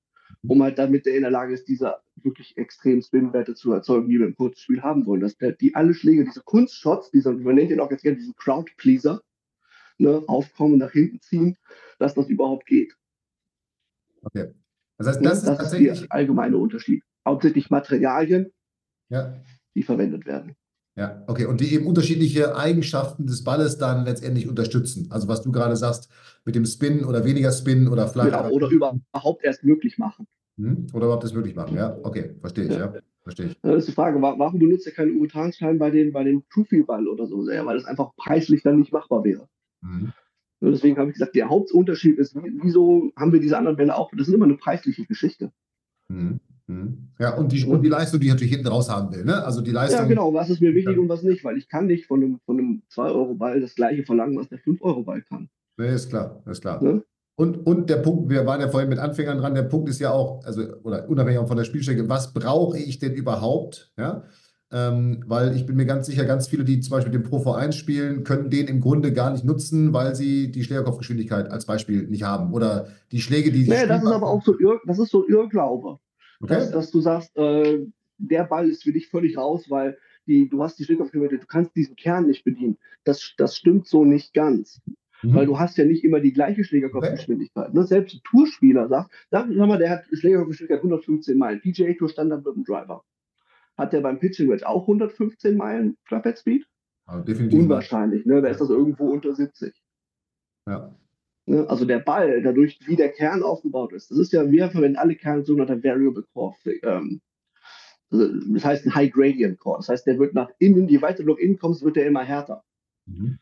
[0.47, 4.19] um halt damit der in der Lage ist, diese wirklich extrem Spin-Werte zu erzeugen, die
[4.19, 5.23] wir im Kurzspiel haben wollen.
[5.23, 8.37] Dass der, die alle Schläge, diese Kunstshots, diese, man nennt ihn auch jetzt gerne diesen
[8.37, 9.23] Crowd-Pleaser,
[9.97, 11.57] ne, aufkommen, nach hinten ziehen,
[11.99, 12.95] dass das überhaupt geht.
[14.21, 14.53] Okay.
[14.99, 16.01] Das heißt, das, das ist tatsächlich.
[16.01, 17.03] der allgemeine Unterschied.
[17.27, 18.53] Hauptsächlich Materialien,
[19.09, 19.35] ja.
[19.75, 20.57] die verwendet werden.
[20.95, 21.47] Ja, okay.
[21.47, 25.09] Und die eben unterschiedliche Eigenschaften des Balles dann letztendlich unterstützen.
[25.11, 26.11] Also was du gerade sagst,
[26.45, 28.33] mit dem Spin oder weniger Spin oder vielleicht.
[28.33, 30.27] Genau, oder überhaupt erst möglich machen.
[30.59, 30.89] Hm?
[30.93, 31.97] Oder überhaupt erst möglich machen, ja.
[32.03, 32.93] Okay, verstehe ich, ja.
[32.93, 33.01] ja.
[33.23, 33.61] Verstehe ich.
[33.63, 37.27] Das ist die Frage, warum benutzt ihr keinen Urethanschein bei den, bei den Profi-Ball oder
[37.27, 37.65] so sehr?
[37.65, 39.49] Weil das einfach preislich dann nicht machbar wäre.
[39.81, 40.13] Mhm.
[40.71, 44.11] Deswegen habe ich gesagt, der Hauptunterschied ist, wieso haben wir diese anderen Bälle auch?
[44.17, 45.51] Das ist immer eine preisliche Geschichte.
[46.09, 46.41] Mhm.
[46.67, 47.09] mhm.
[47.19, 49.25] Ja, und die, und die Leistung, die ich natürlich hinten raus haben will.
[49.25, 49.45] Ne?
[49.45, 50.01] Also die Leistung.
[50.01, 52.41] Ja, genau, was ist mir wichtig und was nicht, weil ich kann nicht von einem,
[52.47, 55.49] von einem 2-Euro-Ball das gleiche verlangen, was der 5-Euro-Ball kann.
[55.77, 56.83] Nee, ist klar, ist klar.
[56.83, 57.03] Ne?
[57.35, 60.11] Und, und der Punkt, wir waren ja vorhin mit Anfängern dran, der Punkt ist ja
[60.11, 63.93] auch, also, oder unabhängig von der Spielstrecke, was brauche ich denn überhaupt?
[63.97, 64.25] Ja?
[64.75, 67.73] Ähm, weil ich bin mir ganz sicher, ganz viele, die zum Beispiel den Pro V1
[67.73, 72.23] spielen, können den im Grunde gar nicht nutzen, weil sie die Schlägerkopfgeschwindigkeit als Beispiel nicht
[72.23, 72.55] haben.
[72.55, 73.71] Oder die Schläge, die sie.
[73.71, 75.99] Nee, das ist aber auch so, Irr, das ist so Irrglaube.
[76.41, 76.55] Okay.
[76.55, 80.63] Dass, dass, du sagst, äh, der Ball ist für dich völlig raus, weil die, du
[80.63, 82.79] hast die Schlägerkopfgeschwindigkeit, du kannst diesen Kern nicht bedienen.
[83.05, 84.81] Das, das stimmt so nicht ganz.
[85.23, 85.35] Mhm.
[85.35, 87.69] Weil du hast ja nicht immer die gleiche Schlägerkopfgeschwindigkeit.
[87.69, 87.79] Okay.
[87.79, 87.87] Ne?
[87.87, 92.45] Selbst ein Tourspieler sagt, sag, sag mal, der hat Schlägerkopfgeschwindigkeit 115 Meilen, PGA Tour Standard
[92.47, 93.05] mit dem Driver.
[93.83, 96.67] Hat der beim Pitching Wedge auch 115 Meilen Clubhead Speed?
[97.07, 97.59] Also definitiv.
[97.59, 98.41] Unwahrscheinlich, ne?
[98.41, 99.75] Da ist das irgendwo unter 70.
[100.69, 100.95] Ja.
[101.47, 101.69] Ne?
[101.69, 105.17] Also der Ball, dadurch, wie der Kern aufgebaut ist, das ist ja, wir verwenden alle
[105.17, 106.55] Kerne sogenannter Variable Core.
[106.85, 107.21] Ähm,
[108.11, 109.79] also das heißt ein High Gradient Core.
[109.79, 112.23] Das heißt, der wird nach innen, je weiter du nach innen kommst, wird der immer
[112.23, 112.63] härter.
[113.07, 113.39] Mhm.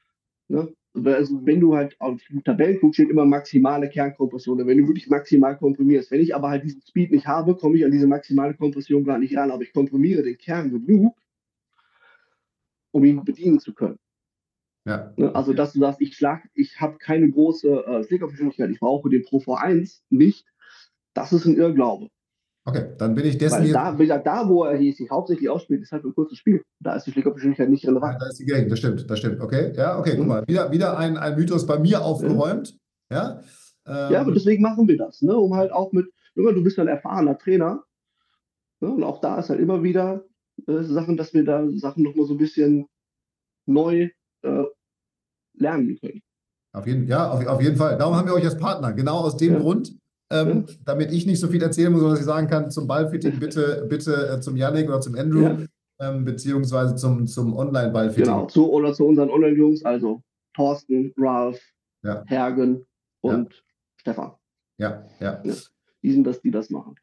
[0.48, 0.72] Ne?
[0.94, 4.66] Also wenn du halt auf Tabellen guckst, steht immer maximale Kernkompression.
[4.66, 6.10] Wenn du wirklich maximal komprimierst.
[6.10, 9.18] Wenn ich aber halt diesen Speed nicht habe, komme ich an diese maximale Kompression gar
[9.18, 9.50] nicht ran.
[9.50, 11.16] Aber ich komprimiere den Kern genug,
[12.90, 13.98] um ihn bedienen zu können.
[14.84, 15.12] Ja.
[15.16, 19.10] Ne, also, dass du sagst, ich schlag, ich habe keine große äh, Schlägergeschwindigkeit, ich brauche
[19.10, 20.46] den Pro V1 nicht,
[21.14, 22.08] das ist ein Irrglaube.
[22.64, 23.64] Okay, dann bin ich dessen.
[23.64, 26.62] Weil da, gesagt, da, wo er sich hauptsächlich ausspielt, ist halt ein kurzes Spiel.
[26.78, 28.14] Da ist die Schlägergeschwindigkeit nicht relevant.
[28.14, 29.40] Ja, da ist die Gang, das stimmt, das stimmt.
[29.40, 30.18] Okay, ja, okay, mhm.
[30.18, 30.44] guck mal.
[30.46, 32.76] Wieder, wieder ein, ein Mythos bei mir aufgeräumt.
[33.10, 33.40] Ja,
[33.86, 35.36] ähm, ja aber deswegen machen wir das, ne?
[35.36, 37.82] um halt auch mit, immer du bist ein erfahrener Trainer.
[38.80, 38.90] Ne?
[38.90, 40.24] Und auch da ist halt immer wieder
[40.66, 42.86] äh, Sachen, dass wir da Sachen nochmal so ein bisschen
[43.66, 44.10] neu
[44.42, 44.64] äh,
[45.54, 46.20] lernen können.
[46.72, 47.98] Auf jeden, ja, auf, auf jeden Fall.
[47.98, 48.92] Darum haben wir euch als Partner.
[48.92, 49.58] Genau aus dem ja.
[49.58, 49.98] Grund
[50.30, 50.74] ähm, ja.
[50.84, 53.86] damit ich nicht so viel erzählen muss, sondern dass ich sagen kann, zum Ballfitting bitte,
[53.88, 55.58] bitte äh, zum Yannick oder zum Andrew, ja.
[56.00, 58.24] ähm, beziehungsweise zum, zum Online-Ballfitting.
[58.24, 60.22] Genau, zu, oder zu unseren Online-Jungs, also
[60.54, 61.60] Thorsten, Ralf,
[62.02, 62.24] ja.
[62.26, 62.86] Hergen
[63.20, 63.62] und
[63.96, 64.32] Stefan.
[64.78, 65.42] Ja, ja.
[66.02, 66.94] Die sind das, die das machen.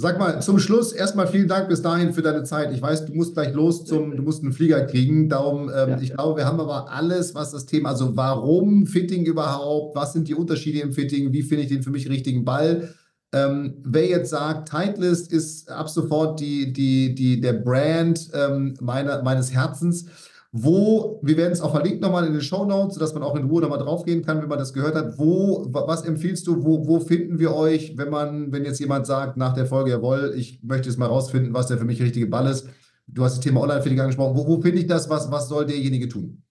[0.00, 2.72] Sag mal, zum Schluss erstmal vielen Dank bis dahin für deine Zeit.
[2.72, 5.28] Ich weiß, du musst gleich los zum, du musst einen Flieger kriegen.
[5.28, 5.98] Darum, ähm, ja.
[6.00, 10.28] ich glaube, wir haben aber alles, was das Thema, also warum Fitting überhaupt, was sind
[10.28, 12.94] die Unterschiede im Fitting, wie finde ich den für mich richtigen Ball?
[13.32, 19.24] Ähm, wer jetzt sagt, Titleist ist ab sofort die, die, die, der Brand ähm, meiner,
[19.24, 20.06] meines Herzens,
[20.50, 23.44] wo, wir werden es auch verlinken nochmal in den Show Notes, sodass man auch in
[23.44, 25.18] Ruhe nochmal draufgehen kann, wenn man das gehört hat.
[25.18, 29.36] Wo, was empfiehlst du, wo, wo finden wir euch, wenn man, wenn jetzt jemand sagt
[29.36, 32.46] nach der Folge, jawohl, ich möchte jetzt mal rausfinden, was der für mich richtige Ball
[32.46, 32.68] ist.
[33.06, 34.36] Du hast das Thema Online-Fitting angesprochen.
[34.36, 35.10] Wo, wo finde ich das?
[35.10, 36.42] Was, was soll derjenige tun?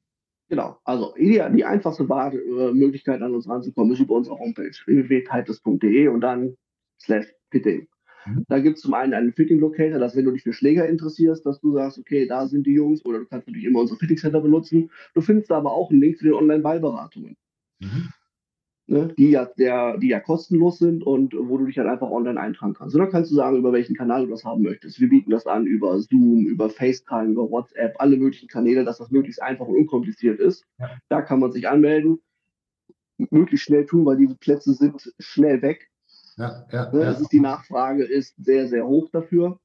[0.49, 6.21] Genau, also die einfachste äh, Möglichkeit an uns ranzukommen ist über unsere Homepage www.titus.de und
[6.21, 6.55] dann
[6.99, 7.87] slash fitting.
[8.27, 8.45] Mhm.
[8.47, 11.45] Da gibt es zum einen einen Fitting Locator, dass wenn du dich für Schläger interessierst,
[11.45, 14.17] dass du sagst, okay, da sind die Jungs oder du kannst natürlich immer unsere Fitting
[14.17, 14.91] Center benutzen.
[15.13, 17.35] Du findest da aber auch einen Link zu den Online-Ballberatungen.
[17.79, 18.09] Mhm.
[18.89, 22.39] Ne, die, ja, der, die ja kostenlos sind und wo du dich dann einfach online
[22.39, 22.95] eintragen kannst.
[22.95, 25.01] Und dann kannst du sagen, über welchen Kanal du das haben möchtest.
[25.01, 29.11] Wir bieten das an über Zoom, über FaceTime, über WhatsApp, alle möglichen Kanäle, dass das
[29.11, 30.65] möglichst einfach und unkompliziert ist.
[30.79, 30.89] Ja.
[31.09, 32.21] Da kann man sich anmelden,
[33.17, 35.89] möglichst schnell tun, weil diese Plätze sind schnell weg.
[36.37, 37.11] Ja, ja, ne, ja.
[37.11, 39.59] Ist, die Nachfrage ist sehr, sehr hoch dafür.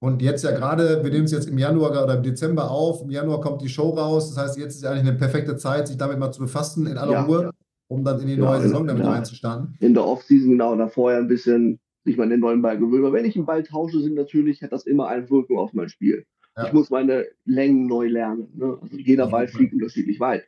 [0.00, 3.02] Und jetzt ja gerade, wir nehmen es jetzt im Januar oder im Dezember auf.
[3.02, 4.34] Im Januar kommt die Show raus.
[4.34, 7.12] Das heißt, jetzt ist eigentlich eine perfekte Zeit, sich damit mal zu befassen in aller
[7.12, 7.50] ja, Ruhe, ja.
[7.88, 9.76] um dann in die genau, neue Saison damit reinzustarten.
[9.80, 13.04] In der Offseason, genau, da vorher ein bisschen sich mal den neuen Ball gewöhnen.
[13.04, 15.88] Aber wenn ich einen Ball tausche, sind natürlich, hat das immer eine Wirkung auf mein
[15.88, 16.26] Spiel.
[16.66, 18.48] Ich muss meine Längen neu lernen.
[18.54, 18.78] Ne?
[18.80, 20.44] Also jeder Ball fliegt unterschiedlich weit.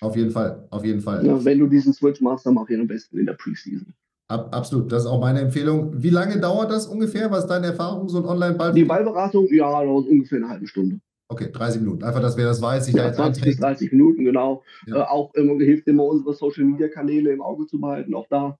[0.00, 1.24] Auf jeden Fall, auf jeden Fall.
[1.24, 3.94] Ja, wenn du diesen Switch machst, dann mach ihn am besten in der Preseason.
[4.26, 6.02] Ab, absolut, das ist auch meine Empfehlung.
[6.02, 7.30] Wie lange dauert das ungefähr?
[7.30, 8.72] Was ist deine Erfahrung, so ein Online-Ball?
[8.72, 11.00] Die Ballberatung, ja, dauert ungefähr eine halbe Stunde.
[11.28, 12.04] Okay, 30 Minuten.
[12.04, 14.62] Einfach, dass wer das weiß, sich ja, da jetzt 20 bis 30 Minuten, genau.
[14.86, 15.02] Ja.
[15.02, 18.14] Äh, auch immer, hilft immer, unsere Social-Media-Kanäle im Auge zu behalten.
[18.14, 18.58] Auch da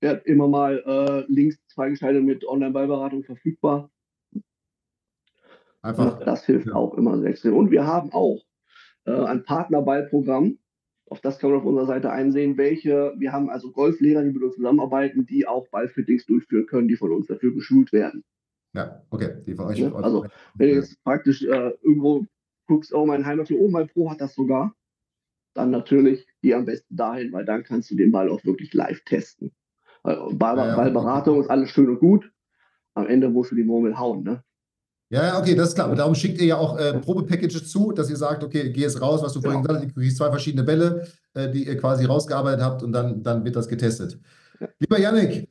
[0.00, 3.90] wird immer mal äh, Links freigeschaltet mit Online-Ballberatung verfügbar.
[5.82, 6.20] Einfach.
[6.20, 6.74] das hilft ja.
[6.74, 7.56] auch immer sehr extrem.
[7.56, 8.40] Und wir haben auch
[9.04, 10.58] äh, ein Partnerballprogramm
[11.12, 14.42] auf das kann man auf unserer Seite einsehen, welche, wir haben also Golflehrer, die mit
[14.42, 18.24] uns zusammenarbeiten, die auch Ballfittings durchführen können, die von uns dafür geschult werden.
[18.72, 19.42] Ja, okay.
[19.46, 22.24] Die von euch, ja, also, wenn du jetzt praktisch äh, irgendwo
[22.66, 24.74] guckst, oh, mein Heimatler, oh, mein Pro hat das sogar,
[25.52, 29.04] dann natürlich die am besten dahin, weil dann kannst du den Ball auch wirklich live
[29.04, 29.52] testen.
[30.02, 31.44] Also, Ball, ja, ja, Ballberatung okay.
[31.44, 32.32] ist alles schön und gut.
[32.94, 34.42] Am Ende musst du die Murmel hauen, ne?
[35.12, 35.90] Ja, okay, das ist klar.
[35.90, 38.98] Und darum schickt ihr ja auch äh, Probepackages zu, dass ihr sagt, okay, geh jetzt
[38.98, 42.06] raus, was du vorhin gesagt hast, du kriegst zwei verschiedene Bälle, äh, die ihr quasi
[42.06, 44.18] rausgearbeitet habt und dann, dann wird das getestet.
[44.78, 45.48] Lieber Yannick,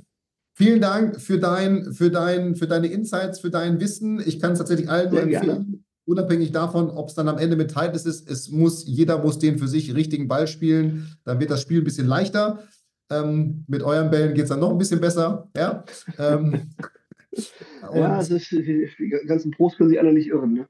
[0.55, 4.19] vielen Dank für, dein, für, dein, für deine Insights, für dein Wissen.
[4.25, 5.45] Ich kann es tatsächlich allen nur empfehlen.
[5.45, 5.79] Gerne.
[6.05, 9.59] Unabhängig davon, ob es dann am Ende mit Titles ist, es muss, jeder muss den
[9.59, 11.15] für sich richtigen Ball spielen.
[11.23, 12.63] Dann wird das Spiel ein bisschen leichter.
[13.11, 15.49] Ähm, mit euren Bällen geht es dann noch ein bisschen besser.
[15.55, 15.83] Ja.
[16.17, 16.71] Ähm,
[17.31, 20.53] Und ja, also die ganzen Pros können sich alle nicht irren.
[20.53, 20.67] Ne?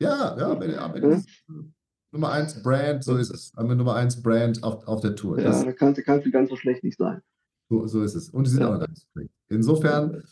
[0.00, 1.20] Ja, ja, wenn, ja, wenn ja.
[2.12, 3.52] Nummer 1 Brand, so ist es.
[3.56, 5.38] Haben wir Nummer 1 Brand auf, auf der Tour.
[5.38, 7.20] Ja, das, da kannst du ganz so schlecht nicht sein.
[7.68, 8.28] So, so ist es.
[8.30, 8.74] Und sie sind ja.
[8.74, 9.30] auch ganz schlecht.
[9.48, 10.22] Insofern,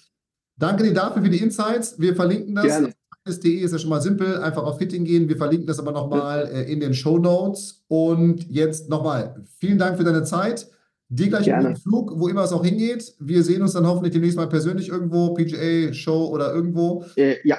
[0.57, 1.99] danke dir dafür für die Insights.
[1.99, 2.67] Wir verlinken das.
[2.67, 2.95] Gerne.
[3.27, 5.29] .de ist ja schon mal simpel, einfach auf Fitting gehen.
[5.29, 7.85] Wir verlinken das aber nochmal äh, in den Show Notes.
[7.87, 10.71] Und jetzt nochmal, vielen Dank für deine Zeit.
[11.13, 11.75] Dir gleich Gerne.
[11.75, 13.15] Flug, wo immer es auch hingeht.
[13.19, 17.05] Wir sehen uns dann hoffentlich demnächst mal persönlich irgendwo, PGA-Show oder irgendwo.
[17.17, 17.59] Äh, ja.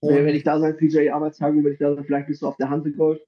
[0.00, 2.68] Und wenn ich da sein, PGA-Arbeitstagung, wenn ich da sein, vielleicht bist du auf der
[2.68, 3.20] Hanse Golf.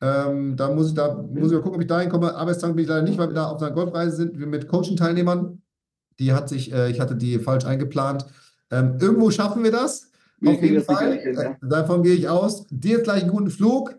[0.00, 2.34] Ähm, da muss ich da muss ich mal gucken, ob ich da hinkomme.
[2.34, 5.60] Arbeitstagung bin ich leider nicht, weil wir da auf einer Golfreise sind, wir mit Coaching-Teilnehmern.
[6.18, 8.24] Die hat sich, äh, ich hatte die falsch eingeplant.
[8.70, 10.10] Ähm, irgendwo schaffen wir das.
[10.44, 11.18] Auf jeden Fall.
[11.18, 11.42] Hin, ja.
[11.42, 12.66] äh, davon gehe ich aus.
[12.70, 13.90] Dir jetzt gleich einen guten Flug.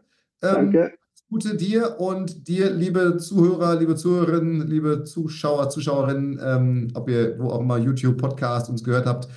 [0.41, 0.93] Ähm, Danke.
[1.34, 7.49] Gute dir und dir, liebe Zuhörer, liebe Zuhörerinnen, liebe Zuschauer, Zuschauerinnen, ähm, ob ihr wo
[7.49, 9.27] auch immer YouTube, Podcast uns gehört habt.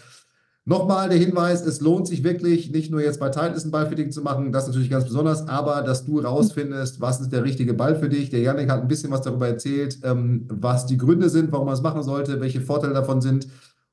[0.67, 4.21] Nochmal der Hinweis, es lohnt sich wirklich, nicht nur jetzt bei Titleist ein Ballfitting zu
[4.21, 8.11] machen, das natürlich ganz besonders, aber dass du rausfindest, was ist der richtige Ball für
[8.11, 8.29] dich.
[8.29, 11.77] Der Janik hat ein bisschen was darüber erzählt, ähm, was die Gründe sind, warum man
[11.77, 13.49] es machen sollte, welche Vorteile davon sind.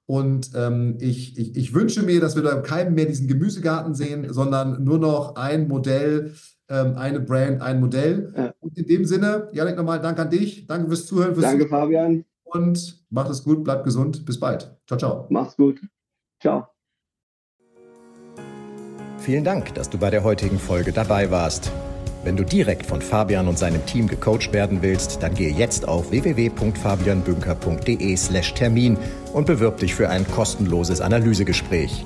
[0.08, 4.28] Und ähm, ich, ich, ich wünsche mir, dass wir da keinem mehr diesen Gemüsegarten sehen,
[4.34, 6.34] sondern nur noch ein Modell,
[6.70, 8.34] ähm, eine Brand, ein Modell.
[8.36, 8.54] Ja.
[8.60, 10.68] Und in dem Sinne, Janik, nochmal Dank an dich.
[10.68, 11.36] Danke fürs Zuhören.
[11.36, 11.82] Fürs Danke, Zuhören.
[11.82, 12.26] Fabian.
[12.44, 14.26] Und macht es gut, bleibt gesund.
[14.26, 14.76] Bis bald.
[14.88, 15.28] Ciao, ciao.
[15.30, 15.82] Mach's gut.
[16.42, 16.68] Ciao.
[19.18, 21.72] Vielen Dank, dass du bei der heutigen Folge dabei warst.
[22.24, 26.12] Wenn du direkt von Fabian und seinem Team gecoacht werden willst, dann gehe jetzt auf
[26.12, 28.98] www.fabianbünker.de/termin
[29.34, 32.06] und bewirb dich für ein kostenloses Analysegespräch.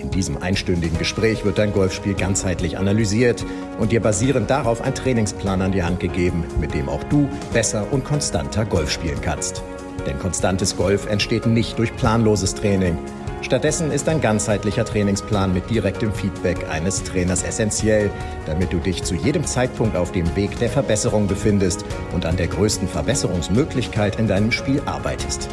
[0.00, 3.44] In diesem einstündigen Gespräch wird dein Golfspiel ganzheitlich analysiert
[3.78, 7.86] und dir basierend darauf ein Trainingsplan an die Hand gegeben, mit dem auch du besser
[7.90, 9.62] und konstanter Golf spielen kannst.
[10.06, 12.96] Denn konstantes Golf entsteht nicht durch planloses Training,
[13.42, 18.10] Stattdessen ist ein ganzheitlicher Trainingsplan mit direktem Feedback eines Trainers essentiell,
[18.46, 22.48] damit du dich zu jedem Zeitpunkt auf dem Weg der Verbesserung befindest und an der
[22.48, 25.48] größten Verbesserungsmöglichkeit in deinem Spiel arbeitest.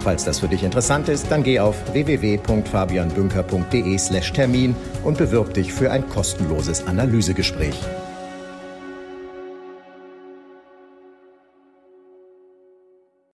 [0.00, 4.74] Falls das für dich interessant ist, dann geh auf www.fabianbünker.de/termin
[5.04, 7.74] und bewirb dich für ein kostenloses Analysegespräch.